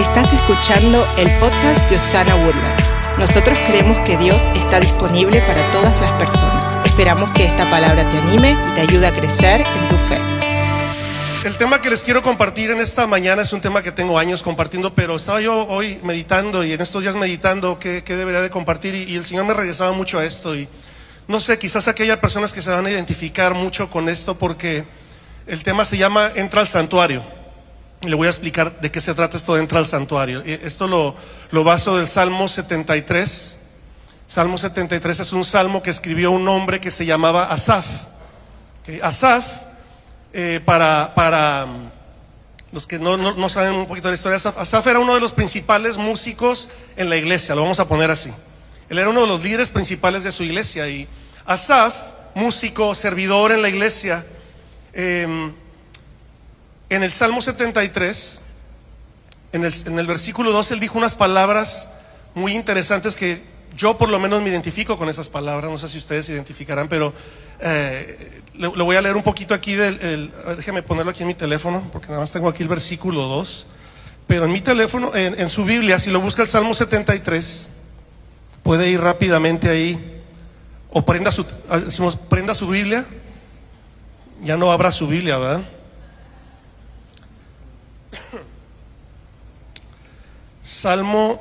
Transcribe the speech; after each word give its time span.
Estás 0.00 0.32
escuchando 0.32 1.06
el 1.18 1.30
podcast 1.40 1.86
de 1.90 1.96
Osana 1.96 2.34
Woodlands. 2.34 2.96
Nosotros 3.18 3.58
creemos 3.66 4.00
que 4.00 4.16
Dios 4.16 4.48
está 4.54 4.80
disponible 4.80 5.42
para 5.42 5.68
todas 5.68 6.00
las 6.00 6.10
personas. 6.12 6.86
Esperamos 6.86 7.30
que 7.32 7.44
esta 7.44 7.68
palabra 7.68 8.08
te 8.08 8.16
anime 8.16 8.56
y 8.66 8.72
te 8.72 8.80
ayude 8.80 9.06
a 9.06 9.12
crecer 9.12 9.60
en 9.60 9.88
tu 9.90 9.96
fe. 9.96 10.16
El 11.44 11.58
tema 11.58 11.82
que 11.82 11.90
les 11.90 12.00
quiero 12.00 12.22
compartir 12.22 12.70
en 12.70 12.80
esta 12.80 13.06
mañana 13.06 13.42
es 13.42 13.52
un 13.52 13.60
tema 13.60 13.82
que 13.82 13.92
tengo 13.92 14.18
años 14.18 14.42
compartiendo, 14.42 14.94
pero 14.94 15.16
estaba 15.16 15.42
yo 15.42 15.66
hoy 15.68 16.00
meditando 16.02 16.64
y 16.64 16.72
en 16.72 16.80
estos 16.80 17.02
días 17.02 17.14
meditando 17.14 17.78
qué, 17.78 18.02
qué 18.02 18.16
debería 18.16 18.40
de 18.40 18.48
compartir 18.48 18.94
y, 18.94 19.02
y 19.02 19.16
el 19.16 19.24
Señor 19.24 19.44
me 19.44 19.52
regresaba 19.52 19.92
mucho 19.92 20.18
a 20.18 20.24
esto 20.24 20.56
y 20.56 20.66
no 21.28 21.40
sé, 21.40 21.58
quizás 21.58 21.88
aquellas 21.88 22.16
personas 22.16 22.54
que 22.54 22.62
se 22.62 22.70
van 22.70 22.86
a 22.86 22.90
identificar 22.90 23.52
mucho 23.52 23.90
con 23.90 24.08
esto 24.08 24.38
porque 24.38 24.86
el 25.46 25.62
tema 25.62 25.84
se 25.84 25.98
llama 25.98 26.30
Entra 26.36 26.62
al 26.62 26.68
santuario. 26.68 27.39
Le 28.02 28.14
voy 28.14 28.26
a 28.26 28.30
explicar 28.30 28.80
de 28.80 28.90
qué 28.90 29.00
se 29.00 29.12
trata 29.14 29.36
esto 29.36 29.54
de 29.54 29.60
Entra 29.60 29.78
al 29.78 29.86
santuario. 29.86 30.42
Y 30.44 30.52
Esto 30.52 30.86
lo, 30.88 31.14
lo 31.50 31.64
baso 31.64 31.98
del 31.98 32.06
Salmo 32.06 32.48
73. 32.48 33.58
Salmo 34.26 34.56
73 34.58 35.20
es 35.20 35.32
un 35.32 35.44
salmo 35.44 35.82
que 35.82 35.90
escribió 35.90 36.30
un 36.30 36.48
hombre 36.48 36.80
que 36.80 36.90
se 36.90 37.04
llamaba 37.04 37.44
Asaf. 37.52 37.86
Asaf, 39.02 39.44
eh, 40.32 40.60
para, 40.64 41.14
para 41.14 41.66
mm, 41.66 41.90
los 42.72 42.86
que 42.86 42.98
no, 42.98 43.16
no- 43.16 43.34
no 43.34 43.48
saben 43.48 43.74
un 43.74 43.86
poquito 43.86 44.08
de 44.08 44.12
la 44.12 44.16
historia 44.16 44.36
Asaf, 44.38 44.58
Asaf 44.58 44.86
era 44.86 44.98
uno 44.98 45.14
de 45.14 45.20
los 45.20 45.32
principales 45.32 45.96
músicos 45.96 46.68
en 46.96 47.08
la 47.10 47.16
iglesia, 47.16 47.54
lo 47.54 47.62
vamos 47.62 47.78
a 47.80 47.86
poner 47.86 48.10
así. 48.10 48.30
Él 48.88 48.98
era 48.98 49.08
uno 49.10 49.20
de 49.22 49.26
los 49.28 49.42
líderes 49.44 49.68
principales 49.68 50.24
de 50.24 50.32
su 50.32 50.42
iglesia 50.42 50.88
y 50.88 51.06
Asaf, 51.44 51.94
músico, 52.34 52.94
servidor 52.94 53.52
en 53.52 53.62
la 53.62 53.68
iglesia, 53.68 54.24
eh, 54.92 55.52
en 56.90 57.04
el 57.04 57.12
Salmo 57.12 57.40
73, 57.40 58.40
en 59.52 59.64
el, 59.64 59.74
en 59.86 59.98
el 59.98 60.06
versículo 60.06 60.52
2, 60.52 60.72
él 60.72 60.80
dijo 60.80 60.98
unas 60.98 61.14
palabras 61.14 61.88
muy 62.34 62.52
interesantes 62.52 63.16
que 63.16 63.42
yo 63.76 63.96
por 63.96 64.08
lo 64.08 64.18
menos 64.18 64.42
me 64.42 64.50
identifico 64.50 64.98
con 64.98 65.08
esas 65.08 65.28
palabras, 65.28 65.70
no 65.70 65.78
sé 65.78 65.88
si 65.88 65.98
ustedes 65.98 66.26
se 66.26 66.32
identificarán, 66.32 66.88
pero 66.88 67.14
eh, 67.60 68.42
le 68.54 68.68
voy 68.68 68.96
a 68.96 69.02
leer 69.02 69.16
un 69.16 69.22
poquito 69.22 69.54
aquí, 69.54 69.74
del, 69.74 70.32
déjeme 70.56 70.82
ponerlo 70.82 71.12
aquí 71.12 71.22
en 71.22 71.28
mi 71.28 71.34
teléfono, 71.34 71.88
porque 71.92 72.08
nada 72.08 72.20
más 72.20 72.32
tengo 72.32 72.48
aquí 72.48 72.62
el 72.64 72.68
versículo 72.68 73.22
2, 73.22 73.66
pero 74.26 74.44
en 74.44 74.52
mi 74.52 74.60
teléfono, 74.60 75.14
en, 75.14 75.48
su 75.48 75.64
Biblia, 75.64 75.98
si 75.98 76.10
lo 76.10 76.20
busca 76.20 76.42
el 76.42 76.48
Salmo 76.48 76.74
73, 76.74 77.68
puede 78.62 78.90
ir 78.90 79.00
rápidamente 79.00 79.68
ahí, 79.68 80.22
o 80.90 81.04
prenda 81.04 81.30
su, 81.30 81.46
ah, 81.68 81.80
prenda 82.28 82.54
su 82.54 82.68
Biblia, 82.68 83.06
ya 84.42 84.56
no 84.56 84.72
abra 84.72 84.90
su 84.90 85.06
Biblia, 85.06 85.38
¿verdad? 85.38 85.62
Salmo. 90.62 91.40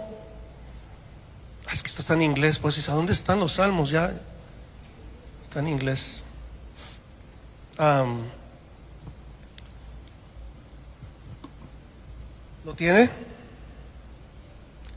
Ay, 1.68 1.74
Es 1.76 1.84
que 1.84 1.90
esto 1.90 2.02
está 2.02 2.14
en 2.16 2.22
inglés, 2.24 2.60
pues 2.60 2.88
¿a 2.90 2.94
dónde 2.94 3.14
están 3.14 3.40
los 3.40 3.54
salmos? 3.54 3.90
Ya 3.90 4.12
está 5.48 5.60
en 5.60 5.68
inglés. 5.68 6.24
¿Lo 12.66 12.74
tiene? 12.74 13.10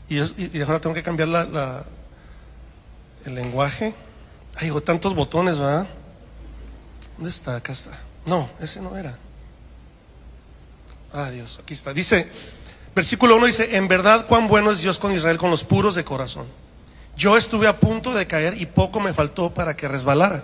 Y, 0.09 0.19
ahora 0.61 0.79
tengo 0.79 0.93
que 0.93 1.03
cambiar 1.03 1.29
la- 1.29 1.85
el 3.25 3.35
lenguaje. 3.35 3.95
Ay, 4.55 4.65
digo, 4.65 4.81
tantos 4.81 5.15
botones, 5.15 5.57
¿verdad? 5.57 5.87
¿Dónde 7.17 7.29
está? 7.29 7.55
Acá 7.55 7.73
está. 7.73 7.91
No, 8.25 8.49
ese 8.59 8.81
no 8.81 8.95
era. 8.95 9.17
Ah, 11.13 11.29
Dios, 11.29 11.59
aquí 11.61 11.75
está. 11.75 11.93
Dice, 11.93 12.27
versículo 12.95 13.35
1 13.35 13.45
dice, 13.45 13.77
en 13.77 13.87
verdad 13.87 14.25
cuán 14.25 14.47
bueno 14.47 14.71
es 14.71 14.81
Dios 14.81 14.97
con 14.97 15.11
Israel, 15.11 15.37
con 15.37 15.51
los 15.51 15.63
puros 15.63 15.93
de 15.93 16.03
corazón. 16.03 16.47
Yo 17.15 17.37
estuve 17.37 17.67
a 17.67 17.79
punto 17.79 18.13
de 18.13 18.25
caer 18.25 18.59
y 18.59 18.65
poco 18.65 18.99
me 18.99 19.13
faltó 19.13 19.53
para 19.53 19.75
que 19.75 19.87
resbalara. 19.87 20.43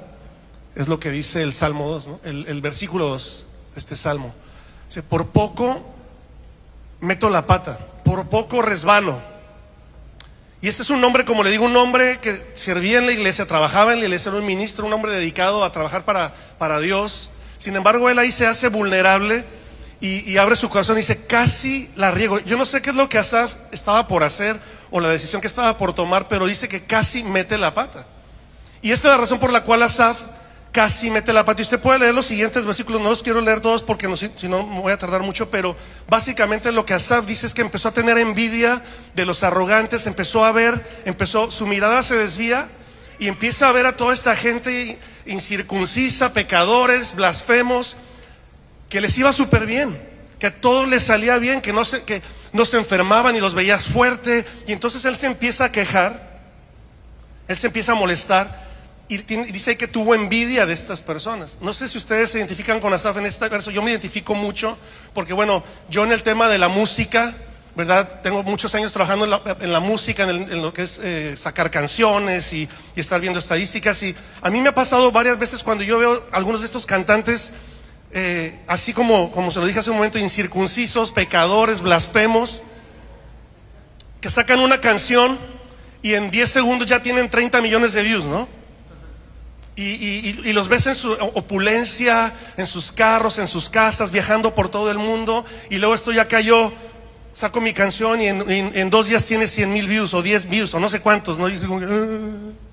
Es 0.76 0.88
lo 0.88 1.00
que 1.00 1.10
dice 1.10 1.42
el 1.42 1.54
Salmo 1.54 1.90
2, 1.90 2.08
¿no? 2.08 2.20
el, 2.24 2.46
el 2.48 2.62
versículo 2.62 3.08
2, 3.08 3.46
este 3.76 3.96
Salmo. 3.96 4.32
Dice, 4.88 5.02
por 5.02 5.30
poco 5.30 5.84
meto 7.00 7.32
la 7.32 7.48
pata, 7.48 7.80
por 8.06 8.30
poco 8.30 8.62
resbalo. 8.62 9.20
Y 10.62 10.68
este 10.68 10.84
es 10.84 10.92
un 10.92 11.04
hombre, 11.04 11.26
como 11.26 11.44
le 11.44 11.50
digo, 11.50 11.66
un 11.66 11.76
hombre 11.78 12.20
que 12.20 12.52
servía 12.54 13.00
en 13.00 13.08
la 13.08 13.14
iglesia, 13.14 13.48
trabajaba 13.48 13.94
en 13.94 14.00
la 14.02 14.06
iglesia, 14.06 14.30
era 14.30 14.38
un 14.40 14.46
ministro, 14.46 14.86
un 14.86 14.94
hombre 14.94 15.12
dedicado 15.14 15.64
a 15.64 15.72
trabajar 15.72 16.06
para, 16.06 16.36
para 16.60 16.80
Dios. 16.80 17.32
Sin 17.58 17.76
embargo, 17.76 18.08
él 18.12 18.20
ahí 18.20 18.32
se 18.32 18.46
hace 18.46 18.68
vulnerable 18.68 19.46
y, 20.02 20.38
abre 20.38 20.56
su 20.56 20.70
corazón 20.70 20.98
y 20.98 21.02
dice, 21.02 21.26
casi 21.26 21.92
la 21.96 22.12
riego. 22.12 22.40
Yo 22.40 22.58
no 22.58 22.66
sé 22.66 22.82
qué 22.82 22.92
es 22.92 22.96
lo 22.96 23.10
que 23.10 23.18
Asaf 23.18 23.54
estaba 23.72 24.08
por 24.08 24.24
hacer 24.24 24.58
o 24.92 25.02
la 25.02 25.10
decisión 25.10 25.42
que 25.42 25.48
estaba 25.48 25.78
por 25.78 25.94
tomar, 25.94 26.30
pero 26.30 26.48
dice 26.48 26.70
que 26.70 26.84
casi 26.84 27.24
mete 27.24 27.58
la 27.58 27.74
pata. 27.74 28.06
Y 28.82 28.92
esta 28.92 29.10
es 29.10 29.14
la 29.16 29.22
razón 29.22 29.40
por 29.40 29.52
la 29.52 29.64
cual 29.64 29.84
Asaf 29.84 30.22
casi 30.72 31.12
mete 31.12 31.34
la 31.34 31.44
pata. 31.44 31.62
Y 31.62 31.64
usted 31.64 31.82
puede 31.82 32.00
leer 32.00 32.14
los 32.14 32.28
siguientes 32.28 32.66
versículos, 32.66 33.02
no 33.02 33.10
los 33.10 33.24
quiero 33.24 33.42
leer 33.42 33.60
todos 33.60 33.84
porque 33.84 34.08
no, 34.08 34.16
si 34.16 34.32
si 34.38 34.48
no 34.48 34.66
me 34.66 34.80
voy 34.80 34.94
a 34.94 34.98
tardar 34.98 35.22
mucho, 35.22 35.50
pero 35.50 35.76
básicamente 36.08 36.72
lo 36.72 36.86
que 36.86 36.94
Asaf 36.94 37.26
dice 37.26 37.46
es 37.46 37.54
que 37.54 37.62
empezó 37.62 37.90
a 37.90 37.94
tener 37.94 38.18
envidia 38.18 38.82
de 39.16 39.26
los 39.26 39.44
arrogantes, 39.44 40.08
empezó 40.08 40.46
a 40.46 40.54
ver, 40.54 41.02
empezó, 41.04 41.52
su 41.52 41.68
mirada 41.68 42.04
se 42.04 42.16
desvía 42.16 42.70
y 43.20 43.28
empieza 43.28 43.68
a 43.68 43.74
ver 43.74 43.86
a 43.86 43.98
toda 43.98 44.14
esta 44.14 44.34
gente 44.38 44.98
incircuncisa, 45.26 46.32
pecadores, 46.32 47.16
blasfemos, 47.16 47.98
que 48.90 49.02
les 49.02 49.18
iba 49.18 49.32
súper 49.32 49.66
bien, 49.66 49.98
que 50.40 50.48
a 50.48 50.62
todos 50.62 50.88
les 50.88 51.04
salía 51.04 51.38
bien, 51.38 51.62
que 51.62 51.72
no 51.72 51.86
se, 51.86 52.04
que 52.04 52.22
no 52.52 52.66
se 52.66 52.78
enfermaban 52.78 53.36
y 53.36 53.40
los 53.40 53.54
veías 53.54 53.86
fuerte. 53.86 54.46
Y 54.68 54.74
entonces 54.74 55.06
él 55.06 55.16
se 55.16 55.28
empieza 55.28 55.66
a 55.66 55.72
quejar, 55.72 56.42
él 57.48 57.58
se 57.58 57.68
empieza 57.68 57.94
a 57.94 57.96
molestar 57.96 58.68
y 59.08 59.18
dice 59.18 59.76
que 59.76 59.88
tuvo 59.88 60.14
envidia 60.14 60.68
de 60.68 60.74
estas 60.74 61.02
personas. 61.02 61.58
No 61.62 61.74
sé 61.74 61.88
si 61.88 61.98
ustedes 61.98 62.30
se 62.30 62.38
identifican 62.38 62.80
con 62.80 62.94
Asaf 62.94 63.18
en 63.18 63.26
este 63.26 63.50
verso, 63.50 63.72
yo 63.72 63.82
me 63.82 63.90
identifico 63.90 64.36
mucho, 64.36 64.78
porque 65.16 65.34
bueno, 65.34 65.64
yo 65.90 66.04
en 66.04 66.12
el 66.12 66.22
tema 66.22 66.48
de 66.48 66.60
la 66.60 66.68
música, 66.68 67.36
¿verdad? 67.76 68.22
Tengo 68.22 68.44
muchos 68.44 68.76
años 68.76 68.94
trabajando 68.94 69.26
en 69.26 69.74
la, 69.74 69.80
música, 69.80 70.30
en 70.30 70.62
lo 70.62 70.72
que 70.74 70.84
es 70.84 71.00
eh, 71.02 71.36
sacar 71.38 71.72
canciones 71.72 72.54
y, 72.54 72.70
y 72.96 73.00
estar 73.00 73.20
viendo 73.20 73.40
estadísticas. 73.40 74.04
Y 74.04 74.16
a 74.44 74.52
mí 74.52 74.62
me 74.62 74.70
ha 74.70 74.76
pasado 74.76 75.12
varias 75.12 75.40
veces 75.40 75.64
cuando 75.64 75.84
yo 75.84 75.98
veo 75.98 76.28
algunos 76.32 76.62
de 76.62 76.68
estos 76.68 76.86
cantantes, 76.86 77.52
eh, 78.12 78.60
así 78.68 78.94
como, 78.94 79.32
como 79.32 79.52
se 79.52 79.60
lo 79.60 79.66
dije 79.66 79.80
hace 79.80 79.90
un 79.92 79.98
momento, 79.98 80.18
incircuncisos, 80.20 81.12
pecadores, 81.12 81.82
blasfemos, 81.82 82.62
que 84.22 84.30
sacan 84.30 84.60
una 84.60 84.82
canción 84.82 85.38
y 86.02 86.14
en 86.14 86.32
10 86.32 86.50
segundos 86.50 86.88
ya 86.88 87.02
tienen 87.02 87.30
30 87.30 87.62
millones 87.62 87.94
de 87.94 88.02
views, 88.04 88.26
¿no? 88.26 88.48
Y, 89.76 89.84
y- 89.84 90.52
los 90.54 90.68
ves 90.68 90.88
en 90.88 90.96
su 90.96 91.10
opulencia, 91.14 92.34
en 92.58 92.68
sus 92.68 92.92
carros, 92.92 93.38
en 93.38 93.48
sus 93.48 93.70
casas, 93.70 94.12
viajando 94.12 94.54
por 94.54 94.68
todo 94.68 94.92
el 94.92 94.98
mundo. 94.98 95.46
Y 95.70 95.78
luego 95.78 95.96
estoy 95.96 96.20
acá 96.20 96.42
yo, 96.42 96.74
saco 97.34 97.62
mi 97.62 97.72
canción 97.72 98.20
y 98.22 98.26
en, 98.28 98.50
en- 98.52 98.72
en 98.76 98.90
dos 98.90 99.08
días 99.08 99.26
tiene 99.26 99.48
100 99.48 99.72
mil 99.72 99.88
views 99.88 100.14
o 100.14 100.22
10 100.22 100.50
views 100.50 100.74
o 100.74 100.82
no 100.82 100.90
sé 100.90 101.00
cuántos, 101.00 101.38
¿no? 101.38 101.48
Y 101.48 101.54
digo, 101.58 101.80
"Ah". 101.82 102.69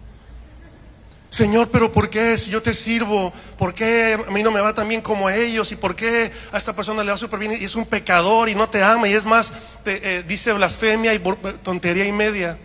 Señor, 1.36 1.68
pero 1.70 1.92
¿por 1.92 2.08
qué? 2.08 2.38
Si 2.38 2.48
yo 2.48 2.62
te 2.62 2.72
sirvo, 2.72 3.30
¿por 3.58 3.74
qué 3.74 4.18
a 4.26 4.30
mí 4.30 4.42
no 4.42 4.50
me 4.50 4.62
va 4.62 4.72
tan 4.72 4.88
bien 4.88 5.02
como 5.02 5.28
a 5.28 5.36
ellos? 5.36 5.70
¿Y 5.70 5.76
por 5.76 5.94
qué 5.94 6.32
a 6.50 6.56
esta 6.56 6.74
persona 6.74 7.04
le 7.04 7.10
va 7.10 7.18
súper 7.18 7.38
bien 7.38 7.52
y 7.52 7.62
es 7.62 7.74
un 7.74 7.84
pecador 7.84 8.48
y 8.48 8.54
no 8.54 8.70
te 8.70 8.82
ama? 8.82 9.06
Y 9.06 9.12
es 9.12 9.26
más, 9.26 9.52
te, 9.84 10.00
eh, 10.02 10.22
dice 10.22 10.54
blasfemia 10.54 11.12
y 11.12 11.18
tontería 11.62 12.06
y 12.06 12.12
media. 12.12 12.56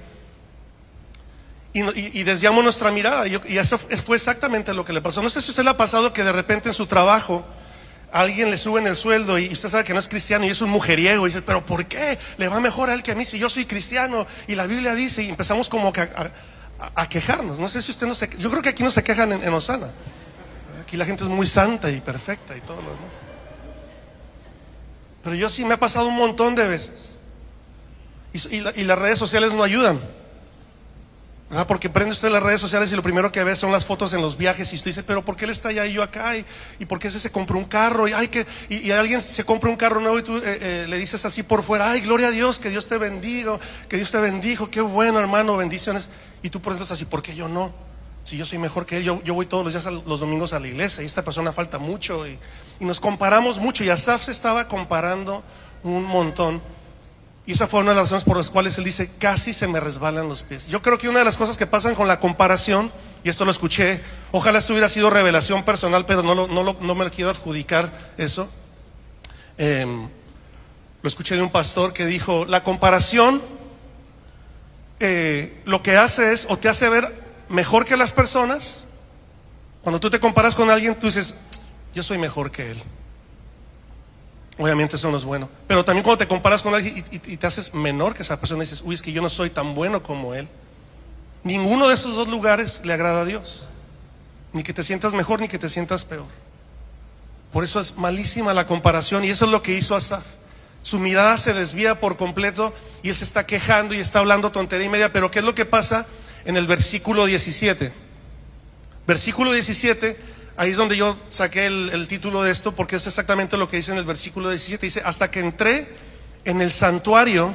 Y, 1.74 2.24
desviamos 2.24 2.64
nuestra 2.64 2.92
mirada. 2.92 3.28
Y, 3.28 3.58
eso 3.58 3.78
fue 3.78 4.16
exactamente 4.16 4.74
lo 4.74 4.86
que 4.86 4.94
le 4.94 5.02
pasó. 5.02 5.22
No 5.22 5.30
sé 5.30 5.42
si 5.42 5.50
usted 5.50 5.66
le 5.66 5.72
ha 5.72 5.78
pasado 5.78 6.14
que 6.14 6.24
de 6.24 6.32
repente 6.32 6.70
en 6.70 6.74
su 6.74 6.86
trabajo 6.86 7.46
alguien 8.14 8.50
le 8.52 8.58
suben 8.58 8.88
el 8.88 8.96
sueldo 8.96 9.38
y 9.38 9.52
usted 9.52 9.68
sabe 9.68 9.84
que 9.84 9.94
no 9.94 10.00
es 10.00 10.08
cristiano 10.08 10.46
y 10.46 10.50
es 10.50 10.62
un 10.62 10.70
mujeriego. 10.70 11.28
Y 11.28 11.32
dice, 11.32 11.42
pero 11.42 11.66
¿por 11.66 11.88
qué? 11.88 12.18
Le 12.38 12.48
va 12.48 12.62
mejor 12.62 12.90
a 12.90 12.94
él 12.94 13.04
que 13.04 13.12
a 13.12 13.16
mí 13.16 13.26
si 13.26 13.38
yo 13.38 13.50
soy 13.50 13.66
cristiano. 13.66 14.26
Y 14.48 14.56
la 14.56 14.66
Biblia 14.66 14.96
dice, 14.96 15.24
y 15.24 15.30
empezamos 15.30 15.68
como 15.68 15.92
que 15.92 16.00
a- 16.00 16.32
a 16.96 17.08
quejarnos. 17.10 17.60
No 17.60 17.70
sé 17.70 17.82
si 17.82 17.92
usted 17.92 18.08
no 18.08 18.16
se... 18.16 18.30
Yo 18.38 18.50
creo 18.50 18.62
que 18.62 18.70
aquí 18.70 18.84
no 18.84 18.92
se 18.92 19.04
quejan 19.04 19.32
en, 19.32 19.54
Osana. 19.54 19.92
Aquí 20.82 20.98
la 20.98 21.06
gente 21.06 21.24
es 21.24 21.30
muy 21.30 21.48
santa 21.48 21.90
y 21.90 22.02
perfecta 22.02 22.56
y 22.58 22.62
todo 22.62 22.78
lo 22.78 22.90
demás. 22.90 23.12
Pero 25.24 25.36
yo 25.36 25.50
sí 25.50 25.64
me 25.66 25.76
ha 25.76 25.80
pasado 25.80 26.08
un 26.08 26.16
montón 26.16 26.56
de 26.56 26.68
veces. 26.68 27.18
Y, 28.34 28.62
la- 28.62 28.74
y 28.76 28.84
las 28.84 28.98
redes 28.98 29.20
sociales 29.20 29.54
no 29.54 29.64
ayudan. 29.64 30.00
¿verdad? 31.50 31.68
Porque 31.68 31.90
prende 31.90 32.14
usted 32.14 32.30
las 32.32 32.42
redes 32.42 32.62
sociales 32.62 32.90
y 32.94 32.96
lo 32.96 33.04
primero 33.04 33.30
que 33.30 33.44
ve 33.44 33.58
son 33.58 33.74
las 33.74 33.86
fotos 33.86 34.14
en 34.14 34.22
los 34.22 34.38
viajes 34.38 34.72
y 34.72 34.78
usted 34.78 34.92
dice, 34.92 35.04
pero 35.04 35.22
¿por 35.26 35.36
qué 35.36 35.44
él 35.44 35.52
está 35.52 35.68
allá 35.68 35.86
y 35.86 35.92
yo 35.92 36.02
acá? 36.02 36.38
¿Y, 36.38 36.46
y 36.80 36.86
por 36.86 36.98
qué 36.98 37.10
ese 37.10 37.20
se 37.20 37.30
compró 37.30 37.58
un 37.58 37.66
carro? 37.66 38.08
Y, 38.08 38.14
ay, 38.14 38.30
que, 38.30 38.48
y, 38.70 38.78
y 38.78 38.92
alguien 38.92 39.22
se 39.22 39.44
compra 39.44 39.70
un 39.70 39.76
carro 39.76 40.00
nuevo 40.00 40.18
y 40.18 40.24
tú 40.24 40.38
eh, 40.38 40.42
eh, 40.46 40.86
le 40.88 40.98
dices 40.98 41.26
así 41.26 41.44
por 41.44 41.62
fuera, 41.62 41.92
ay, 41.92 42.00
gloria 42.00 42.28
a 42.28 42.32
Dios, 42.32 42.58
que 42.58 42.70
Dios 42.70 42.88
te 42.88 42.98
bendiga, 42.98 43.60
que 43.90 43.98
Dios 43.98 44.10
te 44.12 44.20
bendijo, 44.22 44.72
qué 44.72 44.80
bueno 44.80 45.20
hermano, 45.20 45.58
bendiciones. 45.58 46.08
Y 46.44 46.50
tú 46.50 46.62
por 46.62 46.74
dentro 46.74 46.84
estás 46.84 46.98
así, 46.98 47.06
¿por 47.06 47.22
qué 47.22 47.36
yo 47.36 47.48
no? 47.48 47.72
Si 48.24 48.38
yo 48.38 48.46
soy 48.46 48.58
mejor 48.60 48.86
que 48.86 48.98
él, 48.98 49.04
yo, 49.04 49.34
voy 49.34 49.46
todos 49.46 49.64
los 49.64 49.74
días, 49.74 49.86
a- 49.86 49.92
los 49.92 50.20
domingos 50.20 50.54
a 50.54 50.60
la 50.60 50.68
iglesia 50.68 51.04
y 51.04 51.06
esta 51.06 51.24
persona 51.24 51.52
falta 51.52 51.80
mucho. 51.80 52.28
Y, 52.28 52.38
nos 52.80 53.00
comparamos 53.00 53.58
mucho 53.58 53.84
y 53.84 53.90
Asaf 53.90 54.24
se 54.24 54.32
estaba 54.32 54.68
comparando 54.68 55.44
un 55.84 56.04
montón. 56.04 56.62
Y 57.46 57.54
esa 57.54 57.68
fue 57.68 57.80
una 57.82 57.92
de 57.92 57.96
las 57.98 58.06
razones 58.06 58.24
por 58.24 58.38
las 58.38 58.50
cuales 58.50 58.78
él 58.78 58.84
dice, 58.84 59.12
casi 59.20 59.54
se 59.54 59.68
me 59.68 59.80
resbalan 59.80 60.28
los 60.28 60.44
pies. 60.44 60.68
Yo 60.68 60.82
creo 60.82 60.98
que 60.98 61.10
una 61.10 61.20
de 61.20 61.26
las 61.26 61.38
cosas 61.38 61.58
que 61.58 61.68
pasan 61.68 61.96
con 61.96 62.08
la 62.08 62.20
comparación, 62.20 62.92
y 63.24 63.30
esto 63.30 63.46
lo 63.46 63.52
escuché, 63.52 64.02
ojalá 64.32 64.60
esto 64.60 64.74
hubiera 64.74 64.90
sido 64.90 65.10
revelación 65.10 65.64
personal, 65.64 66.06
pero 66.06 66.24
no, 66.24 66.34
no, 66.48 66.96
me 66.96 67.06
lo 67.06 67.12
quiero 67.12 67.30
adjudicar 67.32 67.92
eso. 68.18 68.48
Em, 69.58 70.08
lo 71.02 71.08
escuché 71.08 71.36
de 71.36 71.42
un 71.42 71.52
pastor 71.52 71.94
que 71.94 72.06
dijo, 72.06 72.46
la 72.46 72.64
comparación 72.64 73.42
eh, 75.04 75.62
lo 75.66 75.82
que 75.82 75.98
hace 75.98 76.32
es, 76.32 76.46
o 76.48 76.58
te 76.58 76.70
hace 76.70 76.88
ver 76.88 77.12
mejor 77.50 77.86
que 77.86 77.98
las 77.98 78.14
personas, 78.14 78.86
cuando 79.82 80.00
tú 80.00 80.12
te 80.12 80.20
comparas 80.20 80.56
con 80.56 80.70
alguien, 80.70 80.94
tú 80.94 81.08
dices, 81.08 81.34
yo 81.96 82.04
soy 82.04 82.20
mejor 82.20 82.52
que 82.52 82.72
él. 82.72 82.84
Obviamente 84.60 84.98
eso 84.98 85.10
no 85.10 85.18
es 85.18 85.24
bueno. 85.24 85.50
Pero 85.68 85.84
también 85.84 86.04
cuando 86.04 86.20
te 86.20 86.28
comparas 86.28 86.62
con 86.62 86.76
alguien 86.76 87.04
y, 87.12 87.38
te 87.38 87.48
haces 87.48 87.74
menor 87.74 88.14
que 88.14 88.22
esa 88.22 88.40
persona, 88.40 88.62
dices, 88.62 88.84
uy, 88.86 88.94
es 88.94 89.02
que 89.02 89.12
yo 89.12 89.24
no 89.24 89.30
soy 89.30 89.50
tan 89.50 89.74
bueno 89.74 90.04
como 90.04 90.36
él. 90.36 90.48
Ninguno 91.44 91.88
de 91.88 91.96
esos 91.96 92.16
dos 92.16 92.30
lugares 92.30 92.82
le 92.84 92.94
agrada 92.94 93.22
a 93.22 93.26
Dios. 93.26 93.66
Ni 94.54 94.62
que 94.62 94.72
te 94.72 94.84
sientas 94.84 95.16
mejor 95.16 95.42
ni 95.42 95.48
que 95.48 95.58
te 95.58 95.68
sientas 95.68 96.06
peor. 96.06 96.28
Por 97.52 97.64
eso 97.64 97.80
es 97.80 97.98
malísima 97.98 98.54
la 98.54 98.68
comparación 98.68 99.24
y 99.24 99.30
eso 99.30 99.46
es 99.46 99.52
lo 99.52 99.64
que 99.64 99.74
hizo 99.74 99.96
Asaf. 99.96 100.26
Su 100.84 101.00
mirada 101.00 101.38
se 101.38 101.54
desvía 101.54 102.00
por 102.00 102.18
completo 102.18 102.74
y 103.04 103.10
él 103.10 103.16
se 103.16 103.24
está 103.24 103.46
quejando 103.46 103.94
y 103.94 104.00
está 104.00 104.20
hablando 104.20 104.52
tontería 104.52 104.88
y 104.88 104.90
media. 104.90 105.14
Pero 105.14 105.32
¿qué 105.32 105.40
es 105.40 105.46
lo 105.46 105.56
que 105.56 105.66
pasa 105.66 106.06
en 106.46 106.58
el 106.58 106.68
versículo 106.68 107.26
17? 107.26 107.92
Versículo 109.08 109.52
17 109.52 110.32
Ahí 110.62 110.70
es 110.70 110.78
donde 110.78 110.98
yo 110.98 111.18
saqué 111.30 111.66
el, 111.66 112.08
título 112.08 112.44
de 112.44 112.52
esto, 112.52 112.74
porque 112.74 112.98
es 112.98 113.08
exactamente 113.08 113.58
lo 113.58 113.68
que 113.68 113.78
dice 113.78 113.92
en 113.92 113.98
el 113.98 114.04
versículo 114.04 114.50
17. 114.50 114.86
Dice, 114.86 115.02
hasta 115.04 115.32
que 115.32 115.40
entré 115.40 115.88
en 116.46 116.62
el 116.62 116.72
santuario, 116.72 117.54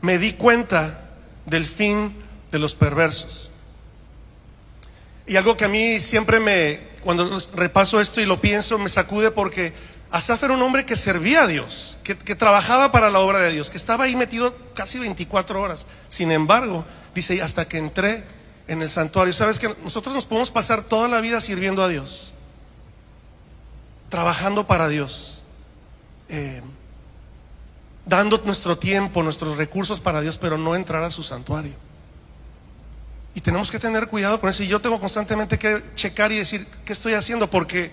me 0.00 0.18
di 0.18 0.32
cuenta 0.32 1.10
del 1.46 1.66
fin 1.66 2.12
de 2.50 2.58
los 2.58 2.74
perversos. 2.74 3.50
Y 5.26 5.36
algo 5.36 5.56
que 5.56 5.66
a 5.66 5.68
mí 5.68 6.00
siempre 6.00 6.40
me, 6.40 6.80
cuando 7.04 7.38
repaso 7.54 8.00
esto 8.00 8.20
y 8.20 8.26
lo 8.26 8.40
pienso, 8.40 8.78
me 8.78 8.88
sacude 8.88 9.30
porque 9.30 9.72
Asaf 10.12 10.42
era 10.42 10.52
un 10.52 10.60
hombre 10.60 10.84
que 10.84 10.94
servía 10.94 11.44
a 11.44 11.46
Dios, 11.46 11.96
que, 12.04 12.14
trabajaba 12.34 12.92
para 12.92 13.10
la 13.10 13.20
obra 13.20 13.38
de 13.38 13.50
Dios, 13.50 13.70
que 13.70 13.78
estaba 13.78 14.04
ahí 14.04 14.14
metido 14.14 14.54
casi 14.74 14.98
24 14.98 15.58
horas. 15.58 15.86
Sin 16.08 16.30
embargo, 16.30 16.84
dice, 17.14 17.40
hasta 17.40 17.66
que 17.66 17.78
entré 17.78 18.22
en 18.68 18.82
el 18.82 18.90
santuario. 18.90 19.32
Sabes 19.32 19.58
que 19.58 19.74
nosotros 19.82 20.14
nos 20.14 20.26
podemos 20.26 20.50
pasar 20.50 20.82
toda 20.82 21.08
la 21.08 21.22
vida 21.22 21.40
sirviendo 21.40 21.82
a 21.82 21.88
Dios, 21.88 22.34
trabajando 24.10 24.66
para 24.66 24.86
Dios, 24.88 25.40
eh, 26.28 26.60
dando 28.04 28.38
nuestro 28.44 28.76
tiempo, 28.76 29.22
nuestros 29.22 29.56
recursos 29.56 29.98
para 29.98 30.20
Dios, 30.20 30.36
pero 30.36 30.58
no 30.58 30.74
entrar 30.76 31.02
a 31.02 31.10
su 31.10 31.22
santuario. 31.22 31.72
Y 33.34 33.40
tenemos 33.40 33.70
que 33.70 33.78
tener 33.78 34.08
cuidado 34.08 34.38
con 34.42 34.50
eso. 34.50 34.62
Y 34.62 34.68
yo 34.68 34.78
tengo 34.78 35.00
constantemente 35.00 35.58
que 35.58 35.82
checar 35.94 36.32
y 36.32 36.36
decir, 36.36 36.66
¿qué 36.84 36.92
estoy 36.92 37.14
haciendo? 37.14 37.48
Porque 37.48 37.90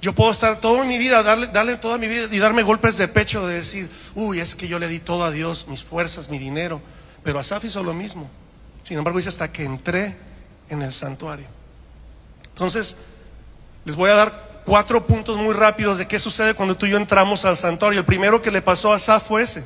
yo 0.00 0.14
puedo 0.14 0.30
estar 0.30 0.60
toda 0.60 0.84
mi 0.84 0.96
vida, 0.96 1.22
darle, 1.22 1.48
darle 1.48 1.76
toda 1.76 1.98
mi 1.98 2.06
vida 2.06 2.28
y 2.30 2.38
darme 2.38 2.62
golpes 2.62 2.96
de 2.96 3.08
pecho 3.08 3.46
de 3.46 3.54
decir, 3.54 3.90
uy, 4.14 4.38
es 4.38 4.54
que 4.54 4.68
yo 4.68 4.78
le 4.78 4.86
di 4.86 5.00
todo 5.00 5.24
a 5.24 5.30
Dios, 5.30 5.66
mis 5.68 5.82
fuerzas, 5.82 6.28
mi 6.28 6.38
dinero. 6.38 6.80
Pero 7.24 7.38
Asaf 7.38 7.64
hizo 7.64 7.82
lo 7.82 7.92
mismo. 7.92 8.30
Sin 8.84 8.96
embargo, 8.96 9.18
dice 9.18 9.28
hasta 9.28 9.52
que 9.52 9.64
entré 9.64 10.16
en 10.70 10.82
el 10.82 10.92
santuario. 10.92 11.46
Entonces, 12.50 12.96
les 13.84 13.96
voy 13.96 14.10
a 14.10 14.14
dar 14.14 14.62
cuatro 14.64 15.04
puntos 15.06 15.36
muy 15.36 15.52
rápidos 15.52 15.98
de 15.98 16.06
qué 16.06 16.20
sucede 16.20 16.54
cuando 16.54 16.76
tú 16.76 16.86
y 16.86 16.90
yo 16.90 16.96
entramos 16.96 17.44
al 17.44 17.56
santuario. 17.56 18.00
El 18.00 18.06
primero 18.06 18.40
que 18.40 18.52
le 18.52 18.62
pasó 18.62 18.92
a 18.92 18.96
Asaf 18.96 19.26
fue 19.26 19.42
ese, 19.42 19.64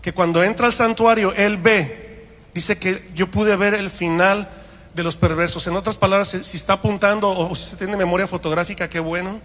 que 0.00 0.14
cuando 0.14 0.42
entra 0.42 0.66
al 0.66 0.72
santuario, 0.72 1.34
él 1.34 1.58
ve, 1.58 2.26
dice 2.54 2.78
que 2.78 3.10
yo 3.14 3.30
pude 3.30 3.54
ver 3.56 3.74
el 3.74 3.90
final 3.90 4.48
de 4.94 5.02
los 5.02 5.16
perversos. 5.16 5.66
En 5.66 5.76
otras 5.76 5.96
palabras, 5.98 6.28
si 6.28 6.56
está 6.56 6.74
apuntando 6.74 7.30
o 7.30 7.54
si 7.54 7.68
se 7.68 7.76
tiene 7.76 7.96
memoria 7.96 8.26
fotográfica, 8.26 8.88
qué 8.88 9.00
bueno. 9.00 9.40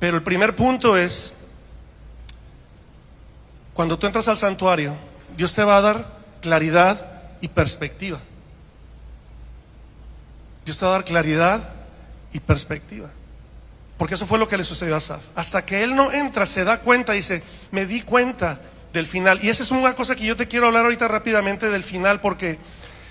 Pero 0.00 0.16
el 0.16 0.22
primer 0.22 0.56
punto 0.56 0.96
es, 0.96 1.34
cuando 3.74 3.98
tú 3.98 4.06
entras 4.06 4.26
al 4.28 4.38
santuario, 4.38 4.96
Dios 5.36 5.54
te 5.54 5.62
va 5.62 5.76
a 5.76 5.82
dar 5.82 6.06
claridad 6.40 7.06
y 7.42 7.48
perspectiva. 7.48 8.18
Dios 10.64 10.78
te 10.78 10.84
va 10.86 10.92
a 10.92 10.94
dar 10.94 11.04
claridad 11.04 11.74
y 12.32 12.40
perspectiva. 12.40 13.10
Porque 13.98 14.14
eso 14.14 14.26
fue 14.26 14.38
lo 14.38 14.48
que 14.48 14.56
le 14.56 14.64
sucedió 14.64 14.94
a 14.94 14.98
Asaf. 14.98 15.20
Hasta 15.34 15.66
que 15.66 15.82
él 15.84 15.94
no 15.94 16.10
entra, 16.10 16.46
se 16.46 16.64
da 16.64 16.80
cuenta, 16.80 17.12
dice, 17.12 17.42
me 17.70 17.84
di 17.84 18.00
cuenta 18.00 18.58
del 18.94 19.06
final. 19.06 19.38
Y 19.42 19.50
esa 19.50 19.62
es 19.62 19.70
una 19.70 19.94
cosa 19.94 20.16
que 20.16 20.24
yo 20.24 20.36
te 20.36 20.48
quiero 20.48 20.66
hablar 20.66 20.84
ahorita 20.84 21.08
rápidamente 21.08 21.68
del 21.68 21.84
final, 21.84 22.22
porque 22.22 22.58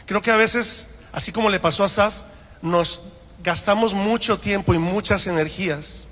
creo 0.07 0.23
que 0.23 0.31
a 0.31 0.37
veces, 0.37 0.87
así 1.11 1.31
como 1.31 1.51
le 1.51 1.59
pasó 1.59 1.83
a 1.83 1.85
Asaf, 1.85 2.15
nos 2.63 3.01
gastamos 3.43 3.93
mucho 3.93 4.39
tiempo 4.39 4.73
y 4.73 4.79
muchas 4.79 5.27
energías 5.27 6.08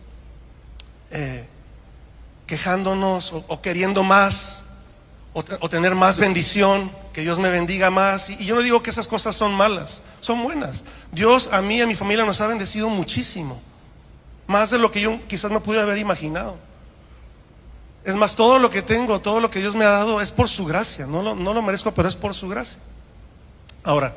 eh, 1.12 1.46
quejándonos 2.46 3.34
o, 3.34 3.62
queriendo 3.62 4.04
más 4.04 4.64
o, 5.34 5.70
tener 5.70 5.96
más 5.96 6.18
bendición, 6.18 6.92
que 7.14 7.22
Dios 7.22 7.40
me 7.40 7.50
bendiga 7.50 7.90
más. 7.90 8.30
y 8.30 8.46
yo 8.46 8.56
no 8.56 8.62
digo 8.62 8.82
que 8.82 8.90
esas 8.90 9.08
cosas 9.08 9.36
son 9.36 9.54
malas 9.54 10.02
son 10.22 10.44
buenas. 10.44 10.84
Dios 11.12 11.50
a 11.52 11.62
mí 11.62 11.78
y 11.78 11.82
a 11.82 11.88
mi 11.88 11.96
familia 11.96 12.26
nos 12.26 12.42
ha 12.42 12.48
bendecido 12.48 12.90
muchísimo. 12.90 13.60
Más 14.48 14.70
de 14.70 14.78
lo 14.80 14.92
que 14.92 15.02
yo 15.02 15.20
quizás 15.28 15.52
no 15.52 15.62
pude 15.62 15.80
haber 15.80 15.98
imaginado. 15.98 16.58
Es 18.04 18.16
más, 18.16 18.36
todo 18.36 18.60
lo 18.60 18.70
que 18.70 18.82
tengo, 18.82 19.20
todo 19.20 19.42
lo 19.42 19.50
que 19.50 19.60
Dios 19.60 19.76
me 19.76 19.86
ha 19.86 19.90
dado 19.90 20.22
es 20.22 20.32
por 20.32 20.48
su 20.48 20.66
gracia. 20.66 21.06
No 21.08 21.22
lo, 21.22 21.36
no 21.36 21.54
lo 21.54 21.62
merezco, 21.62 21.94
pero 21.94 22.08
es 22.08 22.16
por 22.16 22.34
su 22.34 22.48
gracia. 22.48 22.80
Ahora, 23.84 24.16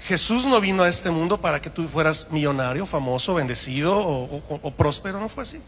Jesús 0.00 0.44
no 0.46 0.60
vino 0.60 0.82
a 0.82 0.88
este 0.88 1.10
mundo 1.10 1.40
para 1.40 1.60
que 1.60 1.70
tú 1.70 1.88
fueras 1.88 2.28
millonario, 2.30 2.86
famoso, 2.86 3.34
bendecido 3.34 3.96
o, 3.96 4.70
próspero. 4.76 5.18
No 5.18 5.28
fue 5.28 5.42
así. 5.42 5.60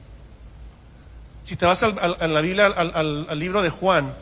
Si 1.49 1.57
te 1.57 1.65
vas 1.65 1.83
a 1.83 2.29
la 2.29 2.41
Biblia, 2.43 2.67
al, 2.67 3.39
libro 3.39 3.63
de 3.63 3.71
Juan, 3.71 4.15